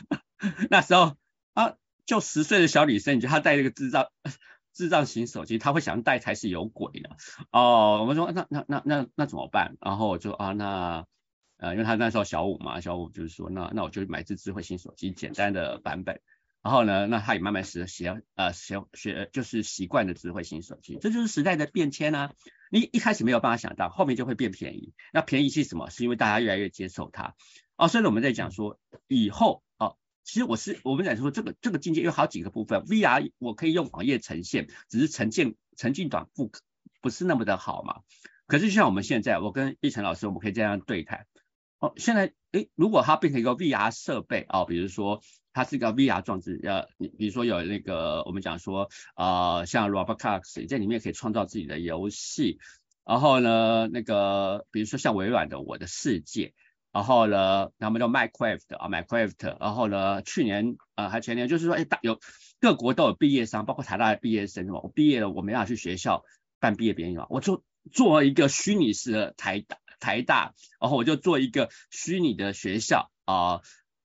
[0.70, 1.16] 那时候
[1.56, 1.74] 啊，
[2.06, 4.10] 就十岁的小女生，你觉得她带这个智障
[4.72, 7.10] 智障型手机，她会想带才是有鬼呢。
[7.50, 9.78] 哦，我们说那那那那那怎么办？
[9.82, 11.08] 然后我就啊，那
[11.58, 16.22] 呃，因为她那时候小五嘛，小五就是说，那那我就买支智慧型手机，简单的版本。
[16.64, 22.34] 然后呢，那他也慢慢学习呃学学就是习惯的智慧型手机，这就是时代的变迁啊。
[22.72, 24.94] 你一开始没有办法想到，后面就会变便宜。
[25.12, 25.90] 那便宜是什么？
[25.90, 27.36] 是因为大家越来越接受它。
[27.76, 32.84] 哦，所以我们在讲说以后哦，其实我是我们讲说这个这个境界有好几个部分。
[32.86, 36.50] VR 我可以用网页呈现，只是呈现沉浸短不
[37.02, 38.04] 不是那么的好嘛。
[38.48, 41.28] 可是就像我们现在，我跟奕成老师，我们可以这样对谈。
[41.80, 45.22] 哦，现在诶，如果它变成一个 VR 设备哦，比如说。
[45.54, 52.58] 它是一个 VR 装置，呃，你比如说有那个我们讲说，呃，像 Roblox 在里面可以创造自己的游戏，
[53.06, 56.54] 然后呢，那个比如说像微软的我的世界，
[56.92, 62.20] 然后呢，他们叫 Minecraft 啊 Minecraft，然后呢，去年呃还前年就是说，哎，大有
[62.60, 64.80] 各国都有毕业生，包括台大的毕业生是吧？
[64.82, 66.24] 我毕业了，我没法去学校
[66.60, 73.62] 办毕业典礼嘛，我就做一个虚拟式的台大台大，然后我就做一个虚拟的学校啊。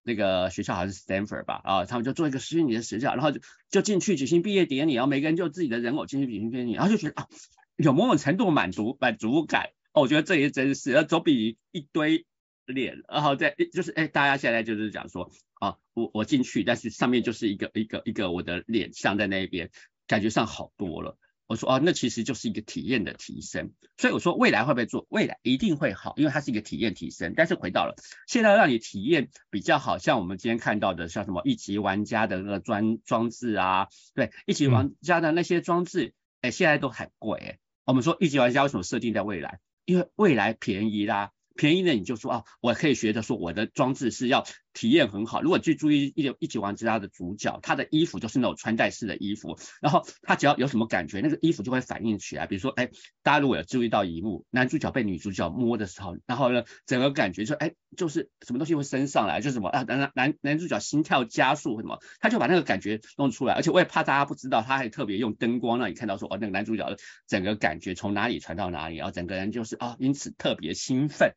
[0.09, 7.29] 那个学校好像是 Stanford 吧，啊，他们就做一个虚拟的学校，然后就就进去举行毕业典礼，然后每个人就自己的人偶进去举行典礼，然后就觉得啊，
[7.77, 12.25] 有某种程度满足满足感，哦，我觉得这也真是，要总比一堆
[12.65, 19.71] 脸，然后再就是哎，大家现在就是讲说啊，我我进去，但是上面就是一个一个一个我的脸像在那边，
[20.07, 21.19] 感觉上好多了。
[21.49, 25.07] 我说哦，那其实就是一个体验的提升，所以我说未来会不会做？
[25.09, 27.33] 未来一定会好，因为它是一个体验提升。
[27.35, 27.95] 但是回到了
[28.27, 37.59] 现在，让你体验比较好，像我们今天看到的，像什么一级玩家的那个装装置啊，对，一级玩家的那些装置，哎、现在都很贵。
[37.87, 39.59] 我们说一级玩家为什么设定在未来？
[39.87, 41.33] 因为未来便宜啦。
[41.57, 44.47] 便宜的你就说啊，我可以学着说我的装置是要
[44.79, 45.43] 体验很好。
[45.43, 52.47] 如果去注意一一起玩家的主角，他的衣服就是那种穿戴式的衣服，然后他只要有什么感觉，那个衣服就会反应起来。
[52.47, 52.89] 比如说，哎，
[53.25, 63.55] 大家如果有注意到一幕，男主角被女主角摸的时候，然后呢，整个感觉就哎，就是什么东西会升上来，就是什么啊，男男男主角心跳加速什么，他就把那个感觉弄出来。
[63.55, 71.33] 而且我也怕大家不知道，他还特别用灯光让你看到说，哦，那个男主角的整个感觉从哪里传到哪里，然后整个人就是啊，因此特别兴奋。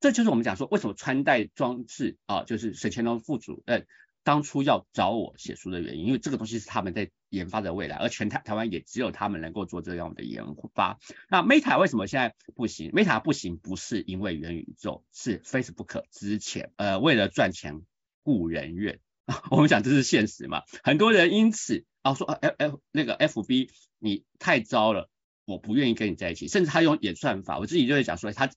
[0.00, 3.86] 这就是我们讲说，为什么穿戴装置啊，就是沈乾隆副主任
[4.22, 10.98] 当初要找我写书的原因，因为这个东西是他们在研发的未来，而全台台湾也只有他们能够做这样的研发。
[11.28, 17.82] 那 Meta 为什么现在不行？Meta 不行不是因为元宇宙，是 Facebook 之前呃为了赚钱
[18.22, 19.00] 雇人怨，
[19.50, 20.62] 我们讲这是现实嘛。
[20.82, 25.10] 很多人因此啊说 F F 那个 FB 你太糟了。
[25.50, 28.50] 我不愿意跟你在一起，甚至他用演算法，我自己就会讲说他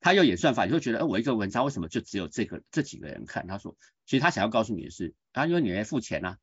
[0.00, 3.46] 他用演算法，你会觉得，哎，我一个文章为什么就只有这个这几个人看？
[3.46, 3.76] 他说，
[4.06, 6.38] 其实他想要告诉你的是，啊，因为你要付钱啊，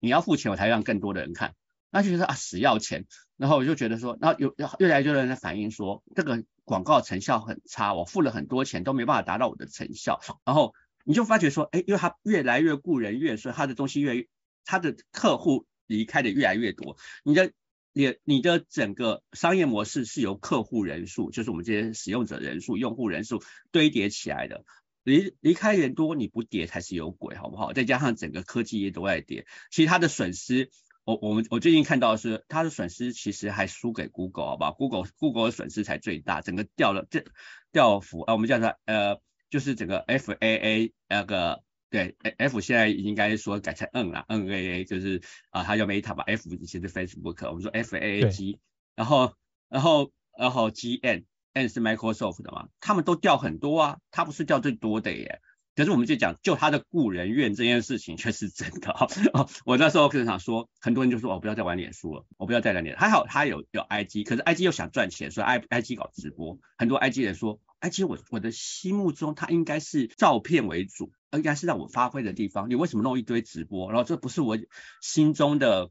[0.00, 1.54] 你要付钱，我才让更多的人看。
[1.90, 3.06] 那就觉得啊，死要钱。
[3.36, 10.20] 然后我就觉得说，然后有越来越多人在反映说，这个广告成效很差，我付了很多钱都没办法达到我的成效。
[10.44, 14.26] 然后你就发觉说，哎，因为他越来越雇人越，所以他的东西越，
[14.64, 16.96] 他的客户离开的越来越多。
[17.22, 17.52] 你的
[17.94, 24.64] 你你的整个商业模式是由客户人数，就是我们这些使用者人数、用户人数堆叠起来的。
[25.04, 27.74] 离离开人多，你不跌才是有鬼，好不好？
[27.74, 30.70] 再加上整个科技业都在跌，其实它的损失，
[31.04, 37.24] 我我们我最近看到是它的损失其实还输给 Google，好不好？Google Google 的损失才最大，整个掉了这
[37.70, 41.62] 掉幅啊，我们叫它呃，就是整个 F A A 那个
[41.94, 48.58] 对 F 现在应该说改成 N 了，N A A 就是啊，它叫 Meta 吧，F 以前是 Facebook，我们说 F A A G，
[48.96, 49.34] 然后
[49.68, 51.24] 然后然后 G N。
[51.56, 55.40] N 是 Microsoft 的嘛，他们都掉很多啊，他不是掉最多的耶。
[55.76, 58.90] 可是我们就讲，就他的雇人怨这件事情 却是真的。
[59.32, 62.96] 哦， 我那时候跟想说，很多人就说，我不要再玩脸书了，我不要再玩脸。
[62.96, 66.58] 还好他有有 IG，可是 IG 又想赚钱，所以 I IG 搞直播。
[66.76, 72.70] 很多 IG 人说而且我我的心目中它应该是照片为主，应该是让我发挥的地方。
[72.70, 73.90] 你为什么弄一堆直播？
[73.92, 74.58] 然后这不是我
[75.00, 75.90] 心中的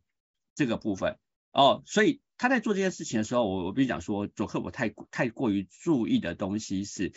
[0.55, 1.17] 这个部分
[1.51, 2.21] 哦，所以。
[2.35, 7.13] 他在做这件事情的时候，我我必须讲说，佐克我太太过于注意的东西是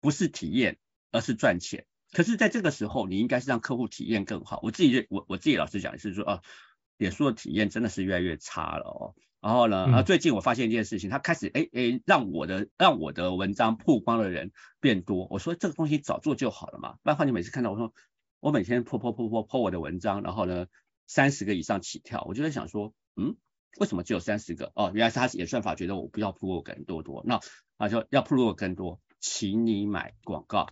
[0.00, 0.78] 不是体验，
[1.10, 1.84] 而是赚钱。
[2.12, 4.60] 可是在这个时候，你应该是让客户体验更好。
[4.62, 6.40] 我自己我我自己老实讲是说，啊，
[6.96, 9.14] 脸书的体验真的是越来越差了哦。
[9.40, 15.26] 然后呢，啊，最近我发现一件事情，他开始哎哎让我的让我的文章曝光的人变多。
[15.30, 17.92] 我说这个东西早做就好了嘛，不然的话你每次看到我说
[18.40, 20.66] 我每天 po po po po po 我的文章，然后呢
[21.06, 23.36] 三十个以上起跳，我就在想说，嗯。
[23.78, 24.72] 为什么只有三十个？
[24.74, 27.38] 哦，原来是他演算法觉得我不要铺路更多多，那
[27.76, 30.66] 啊就要铺路更多，请你买广告。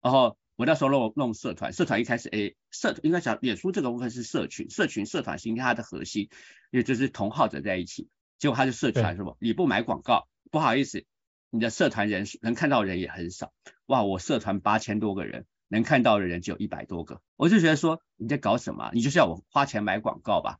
[0.00, 6.30] 然后我那时候弄弄社团，社团一开始诶，社应该讲脸书这个部分是社群，社群社团形态它的核心，
[6.70, 8.08] 也就是同好者在一起。
[8.38, 9.36] 结果他就社团什么？
[9.40, 11.04] 你不买广告，不好意思，
[11.50, 13.52] 你的社团人数能看到的人也很少。
[13.86, 18.90] 哇，我社团八千多个人，能看到的人只有一百多个，我就觉得说你在搞什么？
[18.94, 20.58] 你就是要我花钱买广告吧？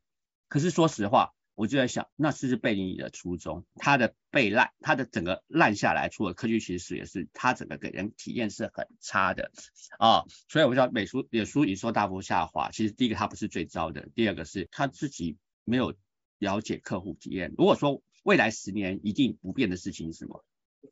[0.48, 1.32] 可是说实话。
[1.56, 3.64] 我就在想，那是不是背离你的初衷？
[3.74, 9.50] 它的被烂，它的整个烂下来，除了科技其实也是它整个给人体验是很差的
[9.98, 10.22] 啊。
[10.48, 15.94] 所以我知道美书脸书营收大幅下滑，其实第一个它不是最糟的，第二个是他自己没有
[16.38, 17.52] 了解客户体验。
[17.58, 20.44] 如果说未来十年一定不变的事情是什么？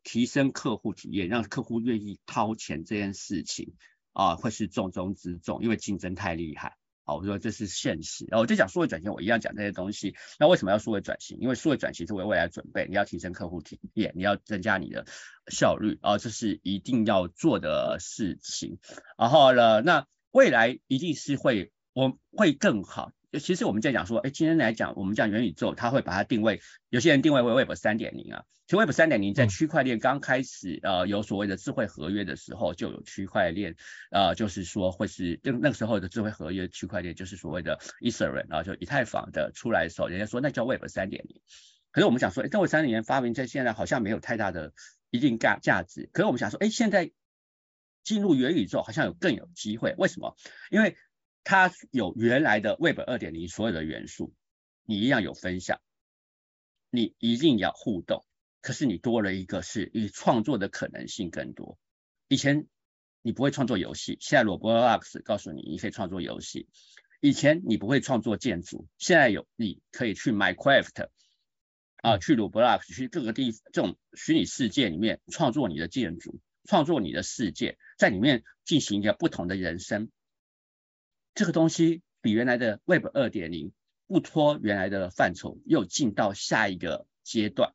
[0.03, 3.75] 提升客户体验，让客户愿意掏钱这件事情
[4.13, 6.77] 啊，会是重中之重，因为竞争太厉害。
[7.05, 8.25] 好，我说这是现实。
[8.29, 10.17] 然后我就讲数位转型，我一样讲这些东西。
[10.39, 11.39] 那为什么要数位转型？
[11.39, 15.05] 因为数位转型是为未来准备，你要提升客户体验，你要增加你的
[15.49, 18.79] 效率，啊，这是一定要做的事情。
[19.19, 23.13] 然后呢，那未来一定是会，我会更好。
[23.39, 28.45] 其实我们在讲说，哎，今天来讲，我们讲元宇宙，它会把它定位，有些人定位为 Web 三点零啊。
[28.67, 33.77] 其实 Web 三点零在区块链刚开始呃有所谓的智慧合约的时候，就有区块链，
[34.11, 41.43] 呃，就是说会是那那个时候的智慧合约区块链就是所谓的 Ethereum 啊，就以太坊的出来的时候，人家说那叫 Web 三点零。
[41.93, 44.73] 可是我们想说，哎，Web 三点零发明在现在好像没有太大的
[45.11, 46.09] 一定价价值。
[46.13, 47.13] 可是我们想说，哎，现在
[48.03, 50.37] 进入元宇宙好像有更有机会，为什么？
[50.71, 50.97] 因为
[51.45, 54.35] 它有原来的 Web 二点零所有的元素，
[54.85, 55.81] 你一样有分享，
[56.91, 58.25] 你一定要互动，
[58.63, 61.79] 可是你多了一个是你创作的可能性更多。
[62.29, 62.67] 以前
[63.21, 66.67] 你不会创作游戏，现在 Roblox 告诉你你可以创作游戏。
[67.21, 71.09] 以前你不会创作建筑，现在有你可以去 Minecraft
[71.97, 80.11] 啊，去 Roblox 去各个地这种虚拟世界里面创作你的建筑，创作你的世界，在里面进行一个不同的人生。
[81.35, 83.73] 这个东西比原来的 Web 二点零
[84.07, 87.73] 不脱原来的范畴，又进到下一个阶段。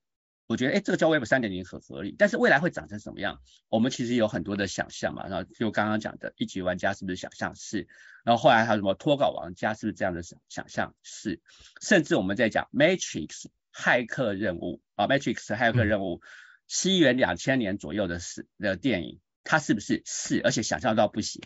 [0.47, 2.15] 我觉得，哎，这个叫 Web 三点零很合理。
[2.17, 3.39] 但是未来会长成什么样？
[3.67, 5.27] 我们其实有很多的想象嘛。
[5.27, 7.87] 然后就刚刚讲的一级玩家是不是想象是？
[8.23, 11.39] 然后后来还有什么脱稿玩家是不是这样的想想象是？
[11.81, 16.21] 甚至我们在讲 Matrix 骇客任务啊，Matrix 骇客任务，
[16.67, 20.41] 西元两千年左右的事的电影，它是不是是？
[20.43, 21.43] 而且想象到不行。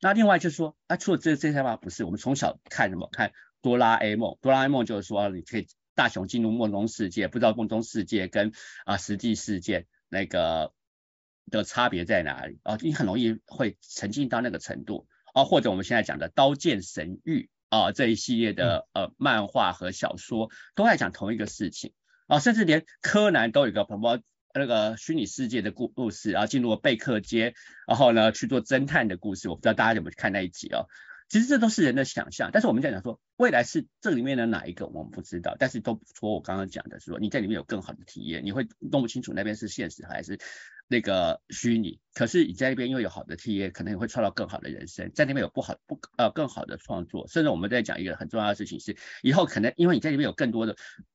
[0.00, 3.08] 那另外就是说，啊，除了这这些话不是，我们从小看什么？
[3.12, 8.52] 看哆啦 A 梦，哆啦 A 梦就是说你可以大雄进入梦中世界，不知道梦中世界跟
[8.86, 10.72] 啊实际世界那个
[11.50, 12.78] 的差别在哪里啊？
[12.80, 21.92] 你很容易会沉浸到那个程度啊，或者我们现在讲的刀剑神域啊这一系列的呃漫画和小说都在讲同一个事情
[22.26, 24.20] 啊，甚至连柯南都有一个什么。
[24.54, 27.54] 那个虚拟世界的故故事，然后进入贝克街，
[27.86, 30.86] 然后呢去做侦探的故事，我不知道大家有没有看那一集哦。
[31.28, 40.40] 其实这都是人的想象，但是我们在讲说未来是这里面的哪一个我们不知道，但是都说我刚刚讲的是说你在里面有更好的体验，你会弄不清楚那边是现实还是
[40.88, 45.12] 那个虚拟，可是你在那边因为有好的体验，可能也会创造更好的人生。
[45.14, 50.74] 在那边有不好不呃更好的创作，甚至我们在讲一个很重要的事情是，以后可能因为你在里面有更多的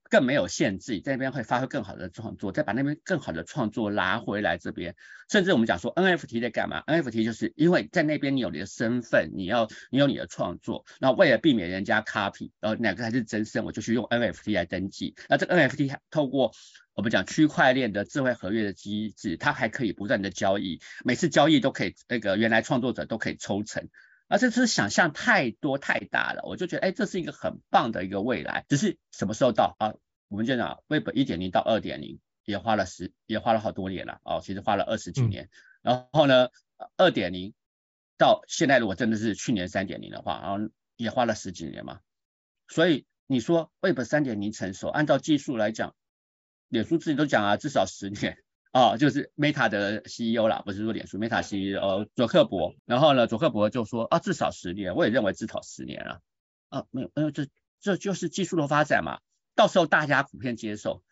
[0.09, 4.95] 更没有限制，在那边会发挥更好的创作，再把那边更好的创作拿回来这边。
[5.29, 15.15] 甚至我们讲说 NFT 在干嘛？NFT 就是因为在那边你有你的身份，你要你有你的创作，那为了避免人家 copy，然后哪个才是真身，我就去用 NFT 来登记。
[15.27, 16.51] 那这个 NFT 透过
[16.93, 23.89] 我们讲区块链的智慧合约的机制，它还可以不断的交易，每次交易都可以那个原来创作者都可以抽成，
[24.27, 29.93] 而这次想象太多太大了，我就觉得哎，这是一个很棒的一个未来，只是什么时候到啊？
[30.27, 35.49] 我们就讲 Web 一点零到二点零也花了十也花了好多年了哦，其实花了二十几年，
[35.81, 36.49] 然后呢，
[36.97, 37.53] 二点零
[38.17, 41.99] 到现在如果真的是去年三点零的话，然后也花了十几年嘛，
[42.67, 45.95] 所以你说 Web 三点零成熟，按照技术来讲。
[46.67, 48.39] 脸书自己都讲啊，至少十年
[48.75, 56.19] 哦，就是 Meta 的 CEO 啦，不是说脸书 Meta CEO 佐克伯，然后呢，佐克伯就说啊，至少十年，我也认为至少十年了。
[56.67, 57.47] 啊，没有没有，这
[57.79, 59.19] 这就是技术的发展嘛，
[59.55, 61.03] 到时候大家普遍接受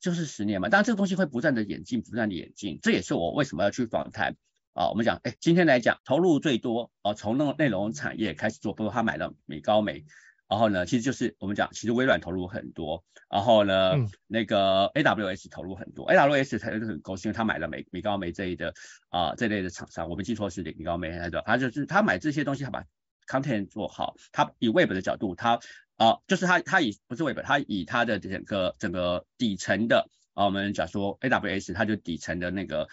[0.00, 4.36] 就是十年嘛，当然这个东西会不断的演进，不断的演进，这也是我为什么要去访谈。
[4.72, 10.04] 啊，我们讲，哎，今天来讲投入最多啊，从那个内容产业开始做，包括他买了米高梅。
[10.48, 18.72] 然后呢，其实就是我们讲，其实微软投入很多，然后呢，嗯、那个 AWS 投入很多，AWS 才是很高兴，因为他买了美米高梅这一的
[19.08, 21.10] 啊、呃、这类的厂商，我没记错是米高梅
[21.44, 22.84] 他就是他买这些东西，他把
[23.26, 25.54] content 做好，他以 Web 的角度，他
[25.96, 32.88] 啊、呃、就是他他以不是 Web，他以他的整个整个底层的啊，我们讲说 AWS，他就底层的那个。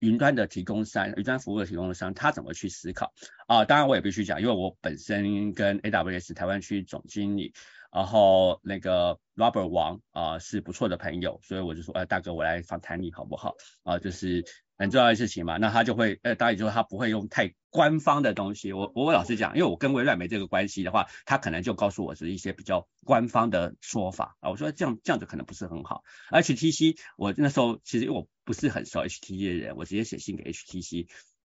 [0.00, 3.12] 云端的提供商，云端服务的提供商，他怎么去思考
[3.46, 3.64] 啊？
[3.64, 7.52] 当然我也必须讲，因为我本身跟 AWS 台湾区总经理，
[7.92, 13.54] 然后那个 Robert 王啊是不错的朋友，所以我就说，哎、呃，大哥，我来访谈你好不好？
[13.84, 14.44] 啊，就是。
[14.78, 18.72] 很重要的事情嘛，那他就会，呃，当然就是他不会用太官方的东西。
[18.72, 24.50] 我我老实讲，因为我跟微软没这个关系的话，他可能就告诉我是一些比较官方的说法啊。
[24.50, 26.02] 我说这样这样子可能不是很好。
[26.30, 31.06] HTC，我那时候其实因为我不是很熟 HTC 的人，我直接写信给 HTC，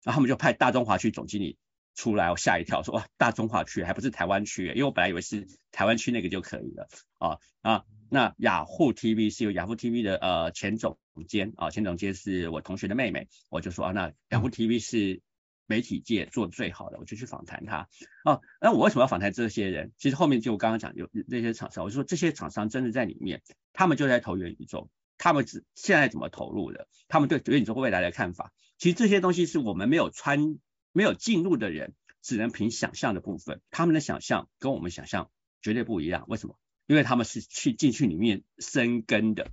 [0.04, 1.58] 然后他们就派大中华区总经理
[1.96, 7.84] 出来，我吓一跳，说哇，大中华区还不是台湾区，因为我本来以为是台湾区那个就可以了啊啊。
[8.10, 15.22] 那雅虎 TV 是由雅虎 TV 的呃前总监啊，钱总监是我同学的妹妹，我就说啊，那雅虎 TV 是
[15.68, 17.88] 媒体界做最好的，我就去访谈他
[18.26, 18.42] 哦、啊。
[18.60, 19.92] 那我为什么要访谈这些人？
[19.98, 23.44] 其实后面就我刚刚讲有那些厂商，我就说这些厂商真的在里面，
[23.74, 26.88] 他们就在投元宇宙，他们只现在怎么投入的？
[27.08, 30.58] 他们对元宇宙未来的看法，其实这些东西是我们没有穿
[30.92, 35.30] 没有进入的人，只能凭想象的部分，他们的想象跟我们想象
[35.62, 36.26] 绝对不一样。
[36.28, 36.58] 为什么？
[36.86, 39.52] 因为他们是去进去里面生根的，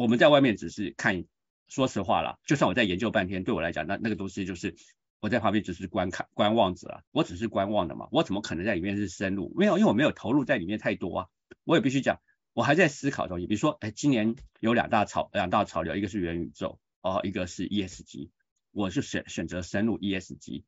[0.00, 1.26] 我们在外面只是看，
[1.68, 4.74] 说实话啦，就算我在研究半天，对我来讲，那那个东西就是
[5.20, 9.52] 我在旁边只是观看观望者啊，我只是观望的嘛，我怎么可能在里面是深入？
[9.54, 11.26] 没有，因为我没有投入在里面太多啊。
[11.64, 12.18] 我也必须讲，
[12.54, 18.30] 我还在思考东西，比如说，哎，今年有两大潮两大潮流，一个是元宇宙，哦，一个是 ESG，
[18.70, 20.62] 我是选选择深入 ESG，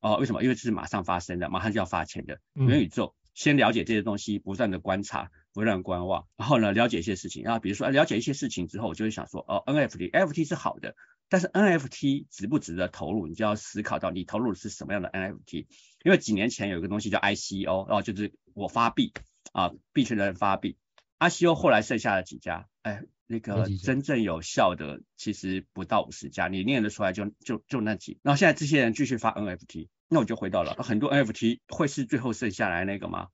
[0.00, 0.44] 哦，为什么？
[0.44, 3.06] 因为这是马上发生的，马上就要发钱的元宇宙。
[3.06, 10.94] 嗯先了解这些东西，不断的观察，不断观望，然后呢，了解一些事情，然后比如说了解一些事情之后，我就会想说，哦，NFT，NFT 是好的，
[11.28, 13.26] 但是 NFT 值不值得投入？
[13.26, 15.66] 你就要思考到你投入的是什么样的 NFT。
[16.04, 19.12] 因为几年前有一个东西叫 ICO，然后就是我发币
[19.50, 20.76] 啊，币圈的人发币
[21.18, 29.88] ，ICO 后来剩下了几家，哎，那个真正有效的其实不到五十家，你念得出来就就就那几，然后现在这些人继续发 NFT。
[30.08, 33.26] 那我就回到了很多 NFT 会是最后剩下来那个吗？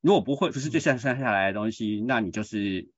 [0.00, 2.90] 如果不会，不是最剩剩下来的东西，那你就是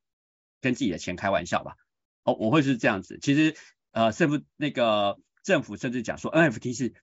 [0.61, 1.77] 跟自己的钱开玩笑吧。
[2.25, 3.19] 哦，我会是这样子。
[3.21, 3.57] 其实
[3.91, 6.95] 呃，政府那个政府甚至讲说 NFT 是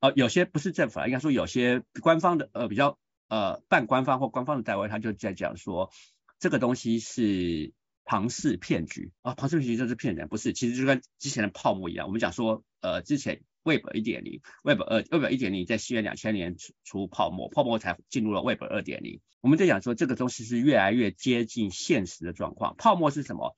[0.00, 2.98] 呃有些不是政府啊，应该说有些官方的呃比较
[3.28, 5.90] 呃半官方或官方的单位，他就在讲说
[6.38, 7.72] 这个东西是
[8.04, 12.06] 庞氏骗局啊，庞氏骗局就是骗人，不是，其实就跟之前的泡沫一样。
[12.06, 13.42] 我们讲说呃之前。
[13.66, 19.20] Web 一点零，Web 二，Web 一点零在西元两千年出出泡沫，泡沫才进入了 Web 二点零。
[19.40, 22.76] 我们在讲说这个东西是越来越接近现实的状况。
[22.78, 23.56] 泡沫是什么？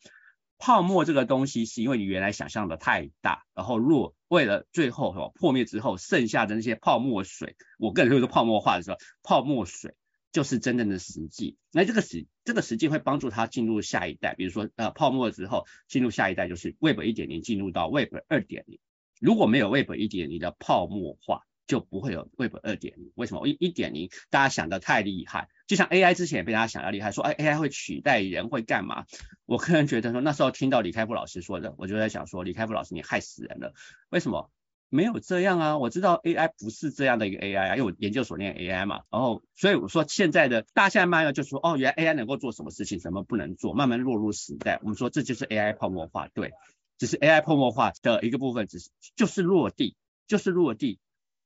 [0.56, 9.94] 泡沫这个东西是因为你原来想象的太大，然后若为了最后什么破灭之后剩下的那些泡沫水，我个人会说泡沫化的时候，泡沫水
[10.32, 11.58] 就是真正的实际。
[11.70, 18.80] 那这个实这个实际会帮助它进入下一代，比如说呃泡沫之后进入下一代就是 Web 一点零进入到 Web 二点零。
[19.20, 23.12] 如果没有 Web 一点零的泡沫化，就不会有 Web 二点零。
[23.14, 23.46] 为什么？
[23.46, 29.04] 一一点零大家想的太厉害，就像 AI 之前也被大家想的厉害，说哎 AI 会取代人会干嘛？
[29.46, 33.74] 我个人觉得说那时候听到李开复老师说的，我就在想说李开复老师你害死人了，
[34.10, 34.50] 为什么？
[34.90, 44.80] 没有这样啊，我知道 AI 不是这样的一个 AI 啊，因为我研究所念 AI 嘛，然后所以我说现在的大家现在慢就说哦，原来 AI 能够做什么事情，什么不能做，慢慢落入时代。
[44.82, 46.52] 我们说这就是 AI 泡沫化，对，
[46.98, 49.96] 只是 AI 泡沫化的一个部分，只是就是落地，
[50.26, 50.98] 就是落地。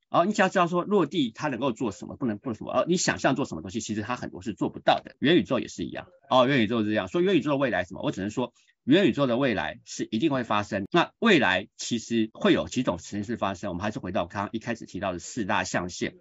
[0.09, 5.17] 哦，你只要知道说落地它能够做什么，不能做什么，哦，你想象做什么东西，其实它很多是做不到的。
[5.21, 8.53] 元宇宙也是一样，哦，元宇宙是这样，说元宇宙的未来什么，我只能说
[8.85, 10.85] 元宇宙的未来是一定会发生。
[10.91, 16.15] 那未来其实会有几种形式发生，我们还是回到刚刚一开始提到的四大象限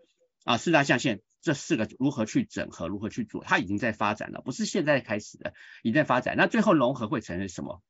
[0.45, 5.53] 啊，四大象限这四个如何去整合，如何去做，它已经在发展了，不是现在开始的，
[5.83, 6.37] 已经在发展。
[6.37, 7.81] 那最后融合会成为什么？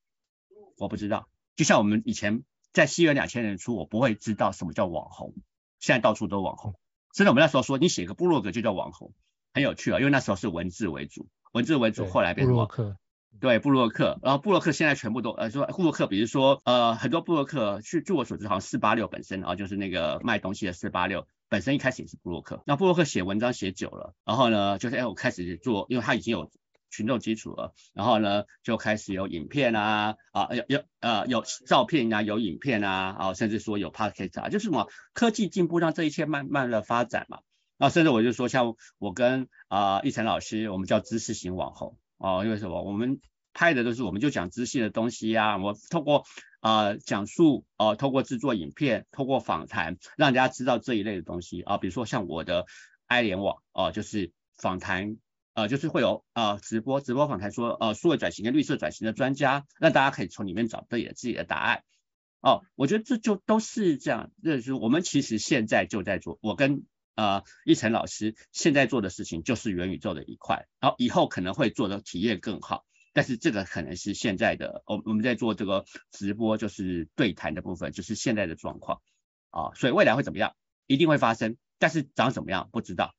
[0.81, 1.27] 我不知道。
[1.55, 5.35] 就像我们以前在西元两千年初，我不会知道什么叫网红。
[5.79, 6.75] 现在到处都网红，
[7.15, 9.13] 甚至我们那时候说，你写个部落格就叫网红，
[9.53, 12.97] 很有趣啊，因为那时候是文字为主，文字为主，后来变成部落客，
[13.39, 26.51] 对，布洛克，然后布洛克现在全部都呃说布洛克，比如说呃很多布洛克，据据我所知，好像四八六本身啊，就是那个卖东西的四八六本身一开始也是布洛克，那布洛克写文章写久了，然后呢就是哎我开始做，因为他已经有。
[26.91, 37.39] 群众基础了，然后呢，就开始有影片啊，啊有有呃有照片啊，有影片啊，啊甚至说有 podcast 啊，就是什么科技进步让这一切慢慢的发展嘛，
[37.77, 42.83] 啊甚至我就说像我跟啊奕成老师，我们叫知识型网红哦，因为什么？
[42.83, 43.21] 我们
[43.53, 46.25] 拍的都是我们就讲知识的东西啊，我透过
[46.59, 52.65] 啊讲述哦，透过制作影片，透过访谈，让大家知道这一类的东西啊，比如说像我的
[53.07, 55.17] 爱联网哦，就是访谈。
[55.53, 61.83] 呃，就是会有呃直播直播访谈说呃数位转型跟绿色转型的专家，让大家可以从里面找对自己的答案。
[62.41, 66.85] 哦，我觉得这就都是这样，就是我们其实现在就在做，我跟
[67.15, 72.83] 呃一晨老师现在做的事情就是元宇宙的一块，然后以后可能会做的体验更好，
[73.13, 79.01] 但是这个可能是现在的，我我们在做这个直播就是对谈的部分，就是现在的状况
[79.51, 80.55] 啊，所以未来会怎么样，
[80.87, 83.13] 一定会发生，但是长怎么样不知道。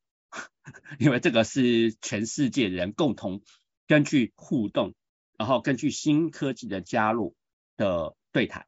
[0.99, 3.43] 因为这个是全世界人共同
[3.87, 4.95] 根据互动，
[5.39, 7.35] 然后根据新科技的加入
[7.77, 8.67] 的对谈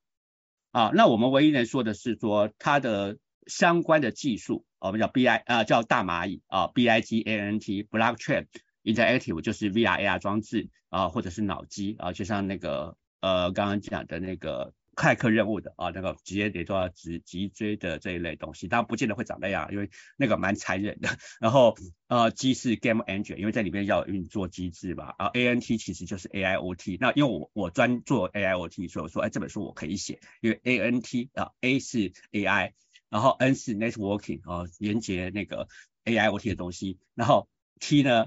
[0.72, 8.46] 啊，那我们唯一能说的是说它的相关的技术，我们叫 B I 啊叫大蚂蚁啊 B I G A N T Blockchain
[8.82, 14.72] Interactive 就是 V R A R 装置啊或者是脑机啊，就像那个呃刚刚讲的那个。
[14.94, 21.08] 骇客任务的啊，那个直接得做直脊椎的这一类东西，当然不见得会长那样，因为那个蛮残忍的。
[21.40, 21.76] 然后
[22.08, 25.14] 呃，G 是 Game Engine，因为在里面要运作机制嘛。
[25.18, 31.30] 然后 A N T 其实就是 A I O T，那因为我我专做 A I O T，所以我说哎这本书我可以写，因为 A N T
[31.34, 32.74] 啊 A 是 A I，
[33.10, 35.68] 然后 N 是 Networking 啊连接那个
[36.04, 37.48] A I O T 的东西，然后
[37.80, 38.26] T 呢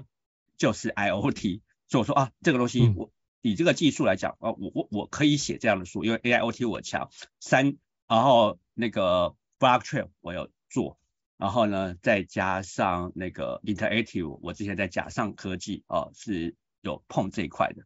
[0.56, 3.06] 就是 I O T，所以我说啊这个东西我。
[3.06, 3.10] 嗯
[3.40, 7.08] 以这个技术来讲啊，我我我可以写这样的书，因为 AIoT 我强。
[7.38, 7.76] 三，
[8.08, 10.98] 然后那个 Blockchain 我有做，
[11.36, 17.84] 然后呢再加上那个 Interactive，我之前在甲上科技啊是有碰这一块的。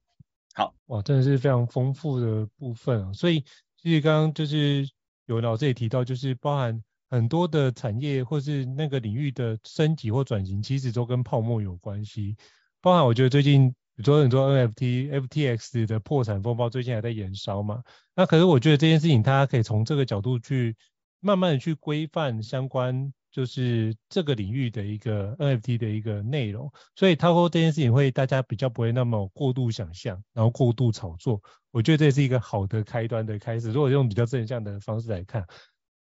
[0.55, 3.13] 好，哇，真的是非常丰富的部分啊。
[3.13, 3.45] 所以
[3.77, 4.89] 其实刚刚就是
[5.27, 12.37] 有老师也提到，就是包含很多的产业或是那个领域的升级或转型，其实都跟泡沫有关系。
[12.81, 13.75] 包含我觉得最近。
[13.95, 17.83] 比如说很多 NFT、FTX 的破产风暴最近还在延烧嘛，
[18.15, 20.77] 那可是我觉得这件事情，它可以从这个角度去
[21.21, 31.41] 慢慢的去规范相关，就是这个领域的一个 NFT 的一个内容，所以透过这件事情会大家比较不会那么过度想象，然后过度炒作，
[31.71, 33.71] 我觉得这是一个好的开端的开始。
[33.71, 35.47] 如果用比较正向的方式来看，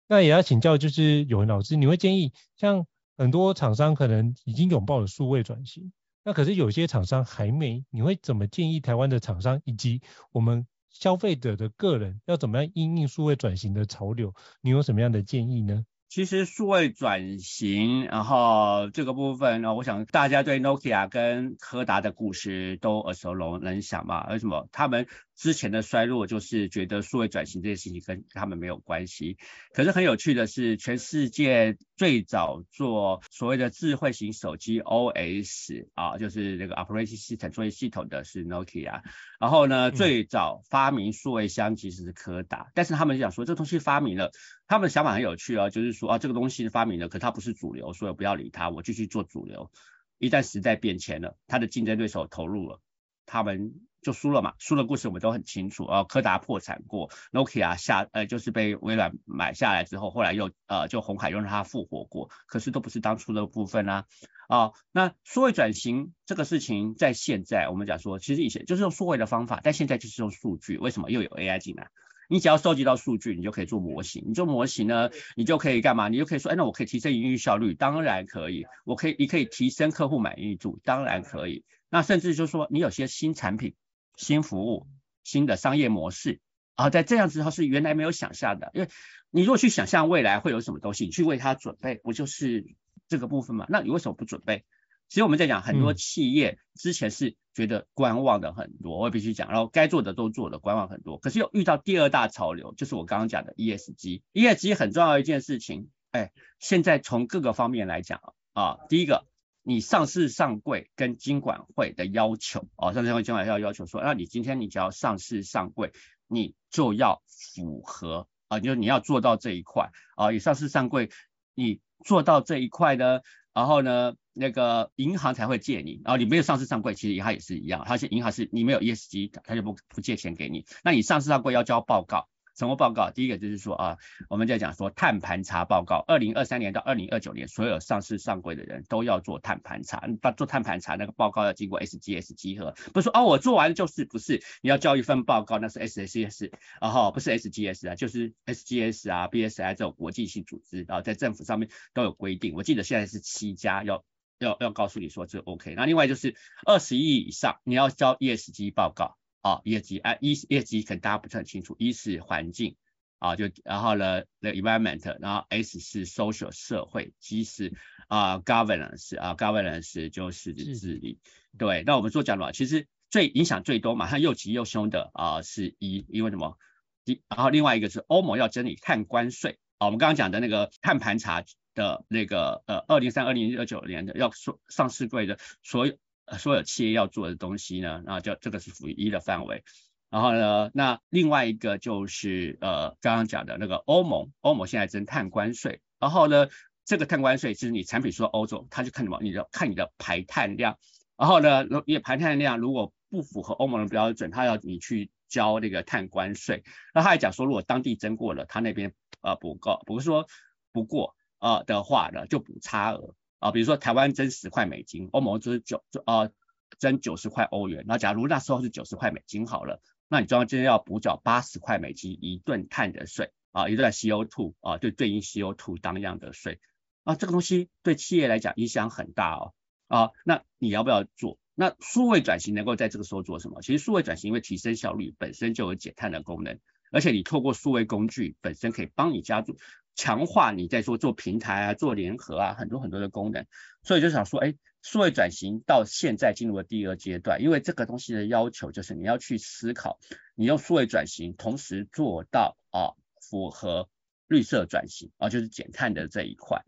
[0.09, 2.86] 那也要请教就是有文老师，你会建议像
[3.16, 5.93] 很多厂商可能已经拥抱了数位转型。
[6.24, 10.00] 那可是有些厂商还没，你会怎么建议台湾的厂商以及
[10.30, 14.34] 我们消费者的个人要怎么样因应数位转型的潮流？
[14.60, 15.84] 你有什么样的建议呢？
[16.12, 24.28] 其实数位转型，然后这个部分呢，我想大家对 Nokia 跟柯达的故事都耳熟能详嘛。
[24.28, 24.68] 为什么？
[24.72, 29.38] 他们之前的衰落就是觉得数位转型这件事情跟他们没有关系。
[29.72, 39.00] 可是很有趣的是，全世界最早做所谓的智慧型手机 OS 啊，就是这个 Operating System 作业系统的是 Nokia。
[39.40, 44.30] 然后呢，最早发明数位相机是柯达，但是他们就想说这东西发明了。
[44.72, 49.70] 他们的想法很有趣啊，就是说啊，这个东西发明了，可它不是主流，所以不要理它，我继续做主流。
[50.16, 52.80] 一旦时代变迁了，它的竞争对手投入了，
[53.26, 56.04] 他们就输了嘛，输的故事我们都很清楚啊。
[56.04, 64.06] 柯达破产过，Nokia 下呃就是被微软买下来之后，后来又呃就鸿海又让它复活过，可是都不是当初的部分啊。
[64.48, 71.90] 啊，那数位转型这个事情在现在我们讲说，其实以前就是用数位的方法，但现在就是用数据，为什么又有 AI 进来？
[72.28, 74.24] 你只要收集到数据，你就可以做模型。
[74.26, 76.08] 你做模型呢，你就可以干嘛？
[76.08, 78.66] 你就可以说，哎，那我可以提升营运效率，当然可以。
[78.84, 81.64] 我可以，你可以提升客户满意度，当然可以。
[81.90, 83.74] 那甚至就是说，你有些新产品。
[84.14, 84.86] 新服务、
[85.24, 86.40] 新的商业模式
[86.74, 88.88] 啊，在这样之后是原来没有想象的，因为
[89.30, 92.66] 你如果去想象未来会有什么东西，你去为它准备，不就是
[93.08, 93.64] 这个部分吗？
[93.70, 94.64] 那你为什么不准备？
[95.12, 104.22] 其实我们在讲很多企业之前是觉得观望的很多，我也必须讲，然后该做的都做了，观望很多，可是又遇到第二大潮流，就是我刚刚讲的 ESG。
[104.32, 108.22] ESG 很重要的一件事情，哎，现在从各个方面来讲
[108.54, 109.26] 啊，第一个。
[109.64, 115.92] 你上市上柜跟金管会的要求啊，上市上柜金管会要要求说，那你今天你只要上市上柜，
[116.26, 121.10] 你就要符合啊，就是你要做到这一块啊，你上市上柜，
[121.54, 123.20] 你做到这一块呢，
[123.55, 132.28] 然后呢，那个银行才会借你，然后你没有上市上柜，其实银行也是一样，它是银行是你没有 ESG，它就不不借钱给你，那你上市上柜要交报告。
[132.57, 133.11] 什么报告？
[133.11, 133.98] 第一个就是说啊，
[134.28, 140.03] 我们在讲说碳盘查报告，二零二三年到二零二九年，所有上市上柜的人都要做碳盘查。
[140.20, 152.55] 把做碳盘查那个报告要经过 SGS 集合，不是说哦我做完就是不是，你要交一份报告，那是 SGS，然后不是 SGS 啊，就是 SGS 啊、BSI 这种国际性组织，然后在政府上面都有规定。
[152.55, 154.05] 我记得现在是七家要
[154.38, 155.74] 要要告诉你说这 OK。
[155.74, 156.36] 那另外就是
[156.66, 159.16] 二十亿以上，你要交 ESG 报告。
[159.43, 162.76] 啊，业绩啊，一业绩可能大家不是很清楚，一是环境
[163.18, 167.72] 啊，就然后呢，the environment，然后 S 是 social 社会，G 是
[168.07, 171.18] 啊 governance 啊 governance 就是治理，
[171.59, 176.57] 对，那我们说讲的话，其实最影响最多，马上又急又凶的啊是一，因为什么？
[177.05, 185.97] 一，然后另外一个是欧盟要征你碳关税啊，我们刚刚讲的那个碳盘查的那个呃二零三二零二九年的要上上市柜的所有。
[186.39, 189.64] 所有企业要做的东西呢，然后就这个是属于一的范围。
[190.11, 195.80] 然后呢，那另外一个就是呃刚刚讲的那个欧盟，欧盟现在征碳关税。
[195.99, 196.49] 然后呢，
[196.85, 199.20] 这个碳关税是你产品输到欧洲，他就看什么？
[199.22, 200.76] 你的看你的排碳量。
[201.16, 206.62] 然后呢，你的排碳量如果不符合欧盟的标准，他要你去交那个碳关税。
[206.93, 210.26] 那他还讲说，如果当地征过了，他那边呃不够，不是说
[210.72, 213.14] 不过呃的话呢，就补差额。
[213.43, 216.30] 啊，比如说台湾征十块美金，欧盟就是九就啊
[216.78, 217.84] 征九十块欧元。
[217.88, 226.61] 那假如那时候是九十块美金好了，那你中间要补缴八十块美金一吨碳的税啊，一吨 CO2 啊，就对应 CO2 当样的税
[227.03, 229.55] 啊，这个东西对企业来讲影响很大哦
[229.88, 231.36] 啊，那你要不要做？
[231.57, 233.61] 那数位转型能够在这个时候做什么？
[233.61, 236.61] 其实数位转型因为提升效率，本身就有减碳的功能，
[236.93, 239.59] 而且你透过数位工具本身可以帮你加注。
[239.95, 243.47] 强化你在说做平台啊，做联合啊，很多很多的功能，
[243.82, 249.99] 所以就想说，哎，数位转型到现在进入了第二阶段，因为这个东西的要求就是你要去思考，
[250.34, 253.88] 你用数位转型同时做到啊符合
[254.26, 256.62] 绿色转型啊，就是减碳的这一块。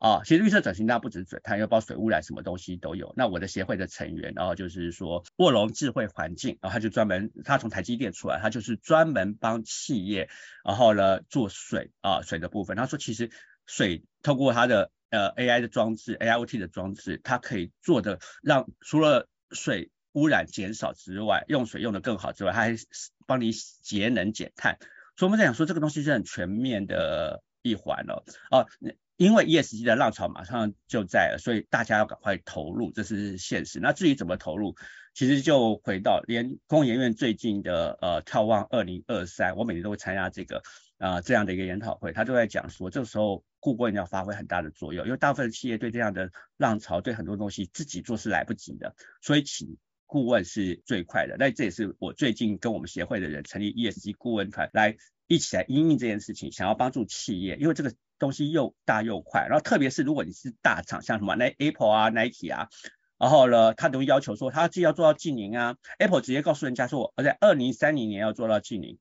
[0.00, 3.12] 啊，其实绿色转型它不只是减碳，要包括水污染，什么东西都有。
[3.18, 10.30] 那我的协会的成员，然后就是说卧龙智慧环境，然后他就专门，他从台积电出来，他就是专门帮企业，
[10.64, 12.78] 然后呢做水啊水的部分。
[12.78, 13.30] 他说其实
[13.66, 22.74] 水透过他的呃 AI 的装置，AIoT 的装置，它可以做的让除了水污染减少之外，用水用得更好之外，它还
[23.26, 24.78] 帮你节能减碳。
[25.16, 28.66] 所以我们在讲说这个东西是很全面的一环哦，哦、啊。
[29.20, 33.78] 因为 ESG 的浪潮马上就在了，所以大家要赶快投入，这是现实。
[33.78, 34.76] 那至于怎么投入，
[35.12, 40.62] 其实就回到连工研院最近的呃眺望二零二三，我每年都会参加这个
[40.96, 51.36] 啊、呃、这样的一个研讨会，他都在讲说，这个时候顾问要发挥很大的作用，因为大部分企业对这样的浪潮，对很多东西自己做是来不及的，所以请顾问是最快的。
[51.38, 54.96] 那这也是我最近跟我们协会的人成立 ESG 顾问团，来
[55.26, 57.92] 一起来因应这件事情，想要帮助企业，因为这个。
[58.20, 62.68] 东西又大又快，然后特别是如果你是大厂，像什么那 Apple 啊、Nike 啊，
[63.18, 68.98] 然后呢，他都要求说他既要做到净零啊，Apple 直接告诉人家说，我在二零三零年要做到净零，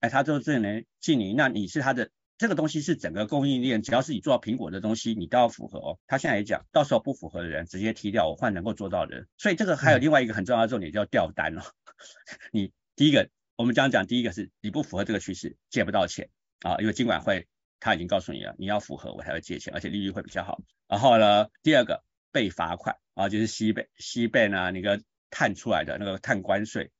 [0.00, 5.98] 哎，他做这年净零，那你是他的这个东西是整个供应链，只要是你做到苹果的东西，你都要符合哦。
[6.06, 9.28] 他现在也讲，到时候不符合的人直接踢掉，我换能够做到的人。
[9.38, 11.62] 所以这个还有另外一个很重要的重点叫掉单哦。
[12.52, 16.28] 你第一个，我们刚刚讲第一个是你不符合这个趋势，借不到钱
[16.60, 17.46] 啊，因为今管会。
[17.80, 20.60] 他已经告诉你了，你要符合我才会借钱，而且利率会比较好。
[20.86, 22.02] 然后呢，第二个
[22.32, 26.90] 被罚款啊，就是西贝西贝呢，那个碳出来的那个碳关税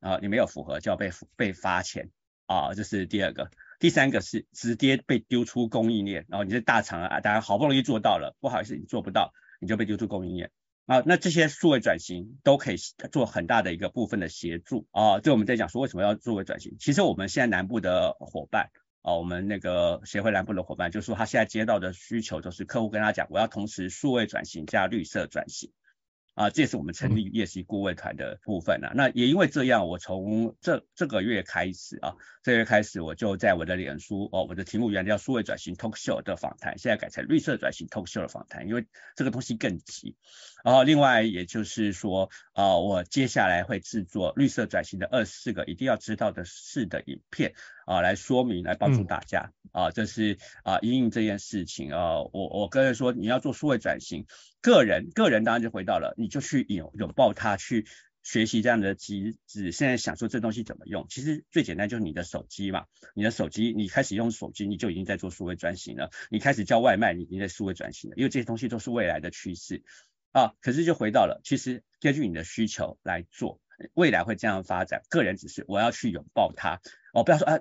[0.00, 2.10] 啊，你没有符合就要被被罚钱
[2.46, 3.50] 啊，这是第二个。
[3.78, 10.50] 第三个是直接被丢出供应链，然后你是大厂啊，大家好不容易做到了，不好意思，你做不到，你就被丢出供应链
[10.86, 11.02] 啊。
[11.04, 12.76] 那这些数位转型都可以
[13.12, 15.20] 做很大的一个部分的协助啊。
[15.20, 18.70] 就我们在讲说为什么要数位转型，其实我们现在南部的伙伴
[19.06, 25.70] 啊，我们那个协会南部的伙伴就说他现在接到的需求就是客户跟他讲，我要同时数位转型加绿色转型。
[26.34, 28.92] 啊，这也是我们成立 ESG 顾问团的部分啊。
[28.94, 40.14] 那也因为这样，我从这这个月开始啊，这个月开始我就在我的脸书哦，我的题目原来叫数位转型 Talk Show 的访谈，现在改成绿色转型 Talk Show 的访谈，因为这个东西更急。
[40.62, 47.54] 然后另外也就是说，啊，我接下来会制作绿色转型的二十四个一定要知道的事的影片
[47.86, 54.26] 啊，来说明，来帮助大家啊，这是啊，因应这件事情啊，我我跟人说，你要做数位转型。
[54.60, 57.86] 个人，个人当然就回到了，你就去拥拥抱它，去
[58.24, 59.70] 学习这样的机制。
[59.70, 66.10] 现在想说这东西怎么用，其实最简单就是你的手机嘛，你的手机，你开始用手机，你就已经在做数位转型了。
[66.28, 69.84] 你开始叫外卖，你已经在数位转型了，因为这些东西都是未来的趋势
[70.32, 70.54] 啊。
[70.60, 73.60] 可是就回到了，其实根据你的需求来做，
[73.94, 75.02] 未来会这样发展。
[75.08, 76.80] 个人只是我要去拥抱它，
[77.12, 77.58] 哦，不要说啊。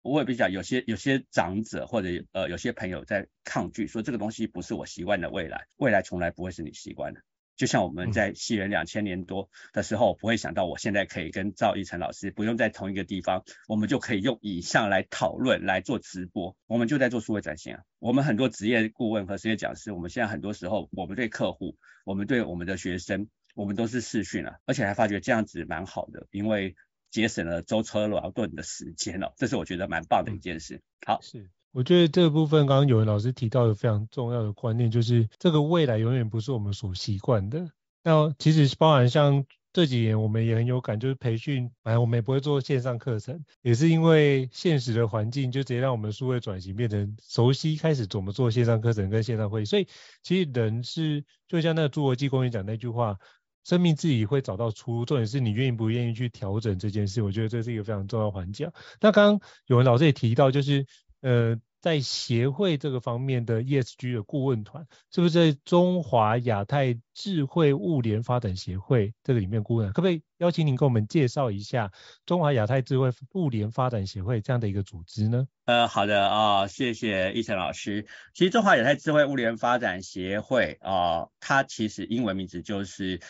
[0.00, 7.20] 我也比较有些有些长者或者呃有些朋友在抗拒说这个东西不是我习惯的未来，未来从来不会是你习惯的。
[7.56, 17.82] 就像我们在西元两千年多的时候，不会想到我现在可以跟赵胤丞老师不用在同一个地方，我们就可以用影像来讨论来做直播，我们就在做数位转型啊。
[17.98, 23.28] 我们很多职业顾问和职业讲师，我们现在很多时候我们对客户，我们对我们的学生，
[23.58, 26.76] 我们都是视讯啊，而且还发觉这样子蛮好的，因为。
[27.10, 30.82] 节省了舟车劳顿的时间哦，这是我觉得蛮棒的一件事。
[31.06, 37.70] 好，是，我觉得这个部分刚刚有文老师提到的非常重要的观念，就是这个未来永远不是我们所习惯的。
[38.04, 49.64] 那其实包含像这几年我们也很有感，就是培训，反正我们也不会做线上课程，也是因为现实的环境就直接让我们数位转型变成熟悉，开始怎么做线上课程跟线上会议。
[49.64, 49.88] 所以
[50.22, 53.16] 其实人是就像那个侏罗纪公园讲那句话。
[53.64, 57.22] 生命自己会找到出路，重点是你愿意不愿意去调整这件事。
[57.22, 58.70] 我觉得这是一个非常重要的环节。
[59.00, 60.86] 那刚刚有人老师也提到，就是
[61.20, 69.88] 呃，在协会这个方面的 ESG 的顾问团，是不是中华亚太智慧物联发展协会这个里面顾问？
[69.92, 71.90] 可不可以邀请您跟我们介绍一下
[72.24, 75.46] 中华亚太智慧物联发展协会这样的一个组织呢？
[75.66, 78.06] 呃，好的啊、谢谢胤丞老师。
[78.32, 83.20] 其实中华亚太智慧物联发展协会啊、它其实英文名字就是。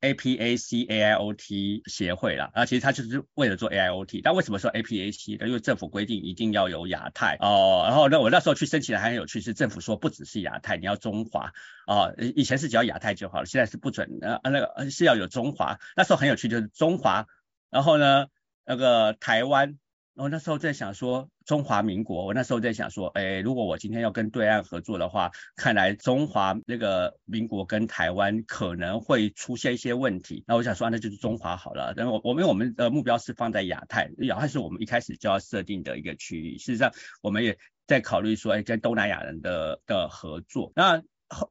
[0.00, 4.20] APAC AIoT 协会啦，啊，其实它就是为了做 AIoT。
[4.22, 5.46] 但为什么说 APAC 呢？
[5.46, 7.84] 因为政府规定一定要有亚太哦。
[7.86, 11.52] 然后呢，我那时候去申请的还很有趣，是政府说不只是亚太，你要中华
[11.86, 12.12] 啊。
[12.36, 15.78] 以前是只要亚太就好了，现在是不准呃，那个是要有中华。
[15.96, 17.26] 那时候很有趣，就是中华，
[17.70, 18.26] 然后呢，
[18.64, 19.78] 那个台湾。
[20.18, 22.26] 我那时候在想说，中华民国。
[22.26, 30.42] 我那时候在想说，哎，如果我今天要跟对岸合作的话，看来中华那个民国跟台湾可能会出现一些问题。
[30.48, 31.94] 那我想说，那就是中华好了。
[31.96, 36.58] 然后我，我们我们的目标是放在亚太，亚太是我们一开始就要设定的一个区域。
[36.58, 36.92] 事实上，
[37.22, 37.56] 我们也
[37.86, 40.72] 在考虑说，哎，跟东南亚人的的合作。
[40.74, 41.00] 那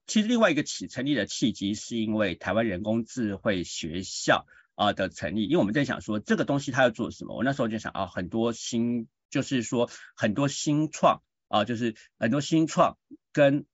[0.08, 4.46] 其实另外一个起成立的契机，是因为台湾人工智慧学校。
[4.78, 12.96] 啊的成立，因为我们在想说这个东西它要做什么，我那时候就想啊，很多新就是说很多新创啊，就是很多新创
[13.34, 13.66] 跟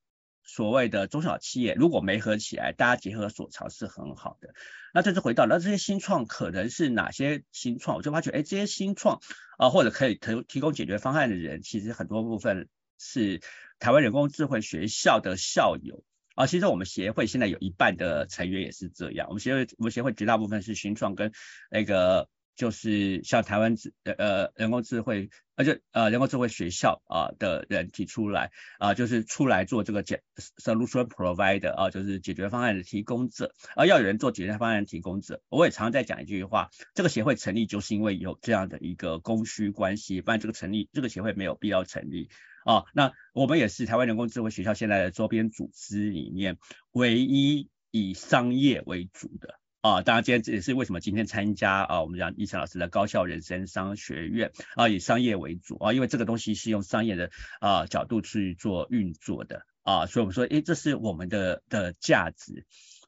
[0.43, 4.54] 所谓的中小企业如果没合起来，大家结合所长是很好的。
[4.93, 7.97] 那这次回到那这些新创可能是哪些新创？
[7.97, 9.20] 我就发觉哎，这些新创
[9.58, 13.41] 啊，或者可以提提供解决方案的人，其实很多部分是
[13.78, 16.06] 台湾人工智慧学校的校友。
[16.36, 19.27] 啊，其实我们协会现在有一半的成员也是这样。
[19.29, 21.31] 我们协会，我们协会绝大部分是新创跟
[21.69, 30.21] 那个就是像台湾智呃人工智慧，而且呃人工智慧学校啊的人提出来啊，就是出来做这个解
[30.57, 33.53] solution provider 啊，就是解决方案的提供者。
[33.75, 42.29] 而要有人做解决方案的提供者，我也常常在讲一句话，这个协会成立就是因为有这样的一个供需关系，不然这个成立这个协会没有必要成立。
[42.66, 46.57] 啊，那我们也是台湾人工智慧学校现在的周边组织里面
[46.91, 50.01] 唯一以商业为主的啊。
[50.01, 62.66] 当然，今天这也是为什么今天参加啊，我们讲胤丞老师的高校人生商学院啊，以商业为主啊，因为这个东西是用商业的啊角度去做运作的啊，所以我们说，诶，这是我们的的价值。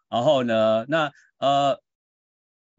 [0.09, 1.81] 然后呢，那呃。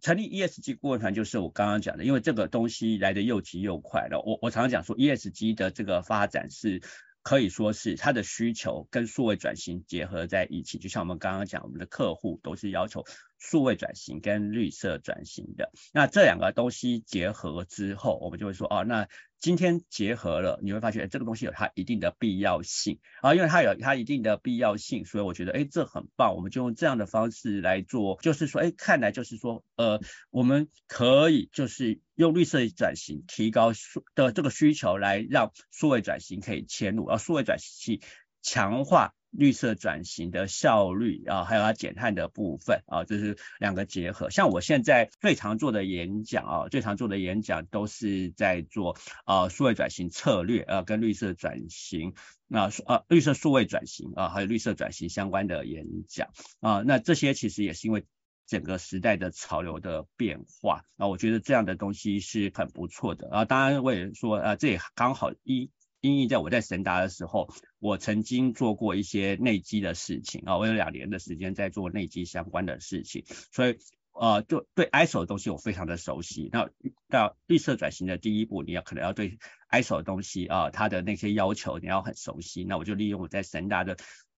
[0.02, 4.20] 成立 ESG 顾问团就是我刚刚讲的，因为这个东西来的又急又快了。
[4.24, 6.82] 我我常常讲说，ESG 的这个发展是
[7.22, 10.78] 可以说是它的需求跟数位转型结合在一起。
[10.78, 13.04] 就像我们刚刚讲，我们的客户都是要求
[13.48, 15.70] 数位转型跟绿色转型的。
[15.92, 38.00] 那这两个东西结合之后，我们就会说，哦，那今天结合了，你会发现这个东西有它一定的必要性啊，因为它有它一定的必要性，所以我觉得，哎，这很棒，我们就用这样的方式来做，就是说，哎，看来就是说，呃，我们可以就是用绿色转型提高数的这个需求，来让数位转型可以迁入，而数位转型
[38.42, 39.14] 强化。
[39.36, 44.30] 绿色转型的效率啊，还有它减碳的部分啊，这是两个结合。
[44.30, 52.14] 像我现在最常做的演讲啊，最常做的演讲都是在做啊数位转型策略啊，跟绿色转型
[52.50, 56.30] 啊啊绿色数位转型啊，还有绿色转型相关的演讲
[56.60, 56.82] 啊。
[56.86, 58.04] 那这些其实也是因为
[58.46, 63.44] 整个时代的潮流的变化啊，我觉得这样的东西是很不错的啊。
[63.44, 65.70] 当然我也说啊，这也刚好一。
[66.06, 67.48] 因为在我在神达的时候，
[67.78, 73.78] 我曾经做过一些内机的事情啊，我有两年的时间在做内机相关的事情，所以
[74.12, 76.48] 呃，就对 ISO 的东西我非常的熟悉。
[76.52, 76.70] 那
[77.08, 79.38] 到绿色转型的第一步，你要可能要对
[79.70, 82.64] ISO 的东西啊，它的那些要求你要很熟悉。
[82.64, 83.96] 那我就利用我在神达的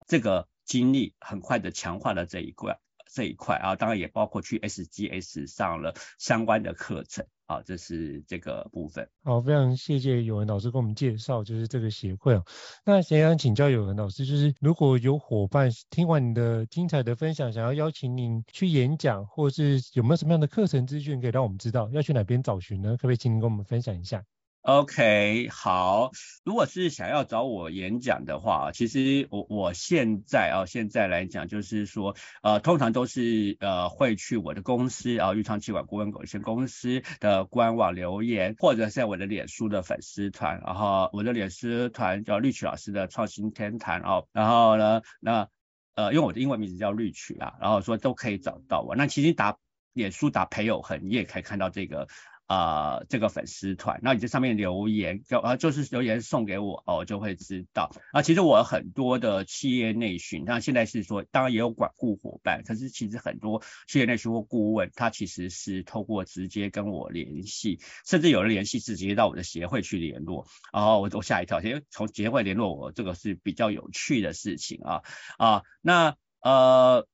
[0.07, 2.79] 这个经历，很快的强化了这一块。
[3.09, 9.07] 这一块啊，当然也包括去 SGS 上了相关的课程好，这是这个部分。
[9.23, 12.43] 好，非常谢谢有文老师给我们介绍，就是这个协会哦。
[12.83, 22.91] 那想想请教有文老师，就是如果有伙伴听完你的精彩的分享，想要邀请您去演讲，或是有没有什么样的课程资讯可以让我们知道，要去哪边找寻呢？
[22.97, 24.21] 可不可以请您跟我们分享一下
[24.67, 26.11] ？OK，好。
[26.43, 32.13] 如果是想要找我演讲的话，其实我我现在啊，现在来讲就是说，
[32.43, 45.47] 呃，通常都是呃会去我的公司啊，钰创企管顾问有限公司的官网留言，或者在我的脸书的粉丝团，然后我的脸书团叫绿曲老师的创新天坛哦，然后呢，那
[45.95, 48.97] 呃用我的英文名字叫绿曲啊，然后说都可以找到我。
[48.97, 49.57] 那其实打
[49.93, 52.09] 脸书打裴有恒，你也可以看到这个。
[52.47, 57.91] 啊、呃，这个粉丝团，那你在上面留言，就啊就是留言送给我，哦，我就会知道。
[58.13, 70.47] 啊，其实我很多的企业内训，那现在是说，当然也有管顾伙伴，可是其实很多企业内训或顾问，他其实是透过直接跟我联系，甚至有的联系是直接到我的协会去联络。
[70.71, 75.01] 然后我我吓一跳，因为从协会联络我，这个是比较有趣的事情啊
[75.37, 77.05] 啊，那呃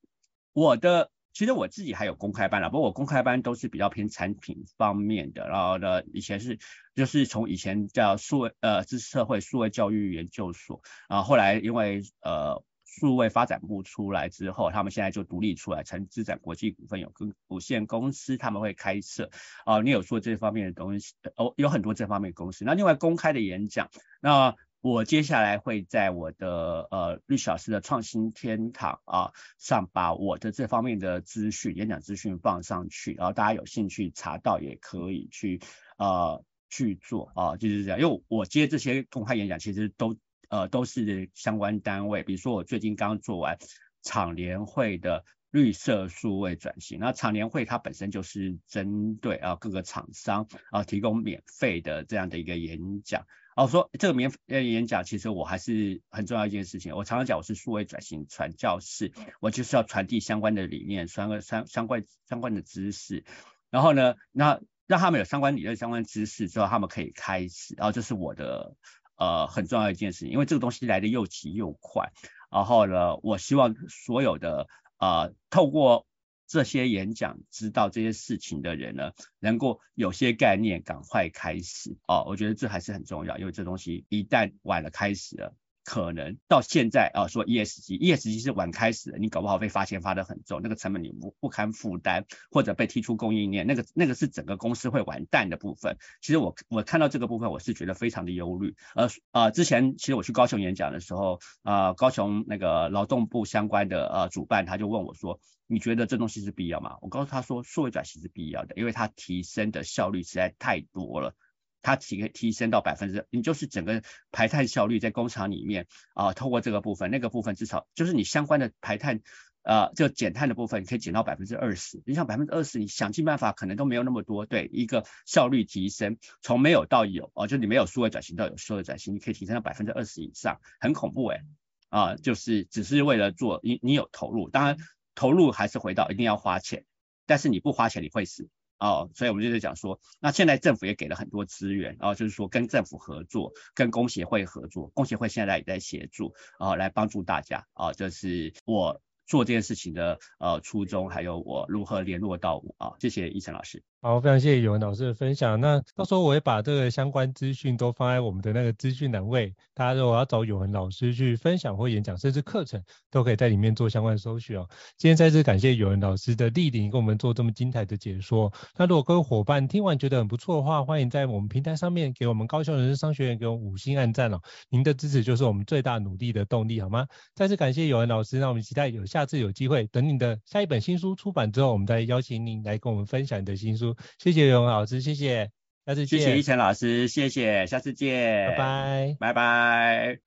[0.54, 1.10] 我的。
[1.34, 5.48] 其实我自己还有公开班啦，不过我公开班都是比较偏产品方面的。
[5.50, 6.60] 然后呢，以前是
[6.94, 17.12] 就是从以前叫数位呃知识社会数位教育研究所，然后后来因为呃数位发展部出来之后，他们现在就独立出来成资展国际股份有
[17.50, 19.30] 有限公司，他们会开设
[19.66, 22.64] 啊、你有做这方面的东西哦，有很多这方面的公司。
[22.64, 23.90] 那另外公开的演讲，
[24.22, 24.56] 那。
[24.84, 35.62] 我接下来会在我的呃绿取老师的创新天堂啊上把我的这方面的资讯、演讲资讯放上去，然后大家有兴趣查到也可以去
[35.98, 37.98] 呃去做啊，就是这样。
[38.02, 40.18] 因为我接这些公开演讲，其实都
[40.50, 43.58] 呃都是相关单位，比如说我最近刚做完
[44.02, 45.24] 厂联会的
[45.54, 53.28] 绿色数位转型，那厂联会它本身就是针对啊各个厂商啊提供免费的这样的一个演讲。
[53.56, 56.96] 哦，说这个免费演讲，其实我还是很重要一件事情。
[56.96, 63.24] 我常常讲，我是数位转型传教士，我就是要传递相关的理念、相关相相关相关的知识。
[63.70, 67.76] 然后呢，那让他们有相关理论、相关知识之后，他们可以开始。
[67.78, 68.76] 然后这是我的
[69.20, 72.12] 呃很重要一件事情，因为这个东西来的又急又快。
[72.50, 74.68] 然后呢，我希望所有的
[75.04, 76.06] 啊透过。
[76.46, 82.26] 这些演讲知道这些事情的人呢，能够有些概念，赶快开始啊。
[82.26, 85.56] 我觉得这还是很重要，因为这东西一旦晚了开始了。
[85.84, 95.98] 可能到现在啊，说 ESG，ESG 是晚开始，你搞不好被发现发得很重，那个成本你不不堪负担，或者被踢出供应链，那个那个是整个公司会完蛋的部分。
[96.22, 98.76] 其实我我看到这个部分，我是觉得非常的忧虑。
[98.96, 106.98] 呃呃，之前其实我去高雄演讲的时候，啊、呃，高雄那个劳动部相关的呃主办他就问我说，你觉得这东西是必要吗？
[107.02, 111.36] 我告诉他说，数位转型是必要的，因为它提升的效率实在太多了。
[111.84, 119.22] 它提提升到百分之，你就是整个排碳效率在工厂里面啊、透过这个部分，那个部分至少就是你相关的排碳
[119.62, 122.02] 啊、呃，就减碳的部分，你可以减到百分之二十。
[122.06, 124.48] 你想百分之二十，你想尽办法可能都没有那么多。
[124.48, 131.44] 对，一个效率提升，从没有到有哦，就你没有数位转型到有数位转型，你可以提升到百分之二十以上，很恐怖诶、欸。
[131.90, 134.78] 啊、就是只是为了做，你你有投入，当然
[135.14, 136.86] 投入还是回到一定要花钱，
[137.28, 138.50] 但是你不花钱你会死。
[138.84, 152.92] 哦，所以我们就在讲说，那现在政府也给了很多资源，然后就是说跟政府合作，跟工协会合作，工协会现在也在协助，啊，来帮助大家，啊，这是我做这件事情的呃初衷，还有我如何联络到我啊。
[153.00, 153.82] 谢谢軼程老师。
[154.06, 155.58] 好，非常谢谢有文老师的分享。
[155.62, 164.68] 那到时候我会把这个相关资讯都放在我们的那个资讯栏位，大家如果要找有文老师去分享或演讲，甚至课程，都可以在里面做相关的搜寻哦。
[164.98, 168.52] 今天再次感谢有文老师的莅临，跟我们做这么精彩的解说。
[168.76, 174.42] 那如果各位伙伴听完觉得很不错的话，欢迎在我们平台上面给我们高效人生商学院给我们五星按赞哦。
[174.68, 177.08] 您的支持就是我们最大努力的动力，好吗？
[177.36, 183.93] 再次感谢有文老师，让我们期待有下次有机会，等你的下一本新书出版之后，我们再邀请您来跟我们分享你的新书。
[184.20, 185.50] 谢谢荣文老师，谢谢，
[185.86, 186.20] 下次见。
[186.20, 188.50] 谢谢一晨老师，谢谢，下次见。
[188.52, 190.18] 拜拜，拜拜。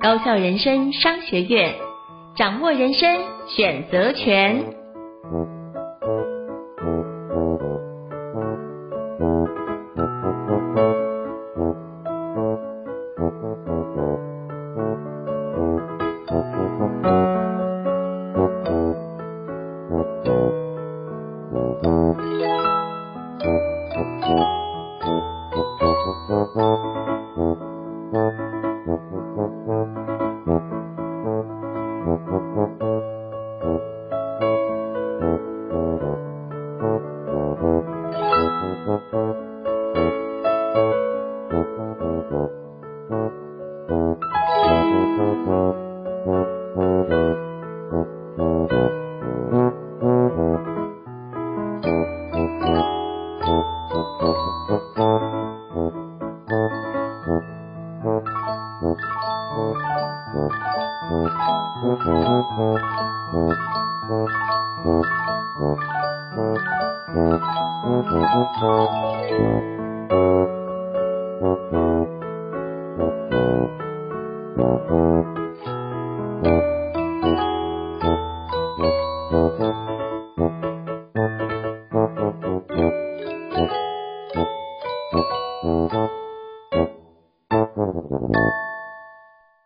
[0.00, 1.74] 高校人生商学院，
[2.36, 5.57] 掌握人生选择权。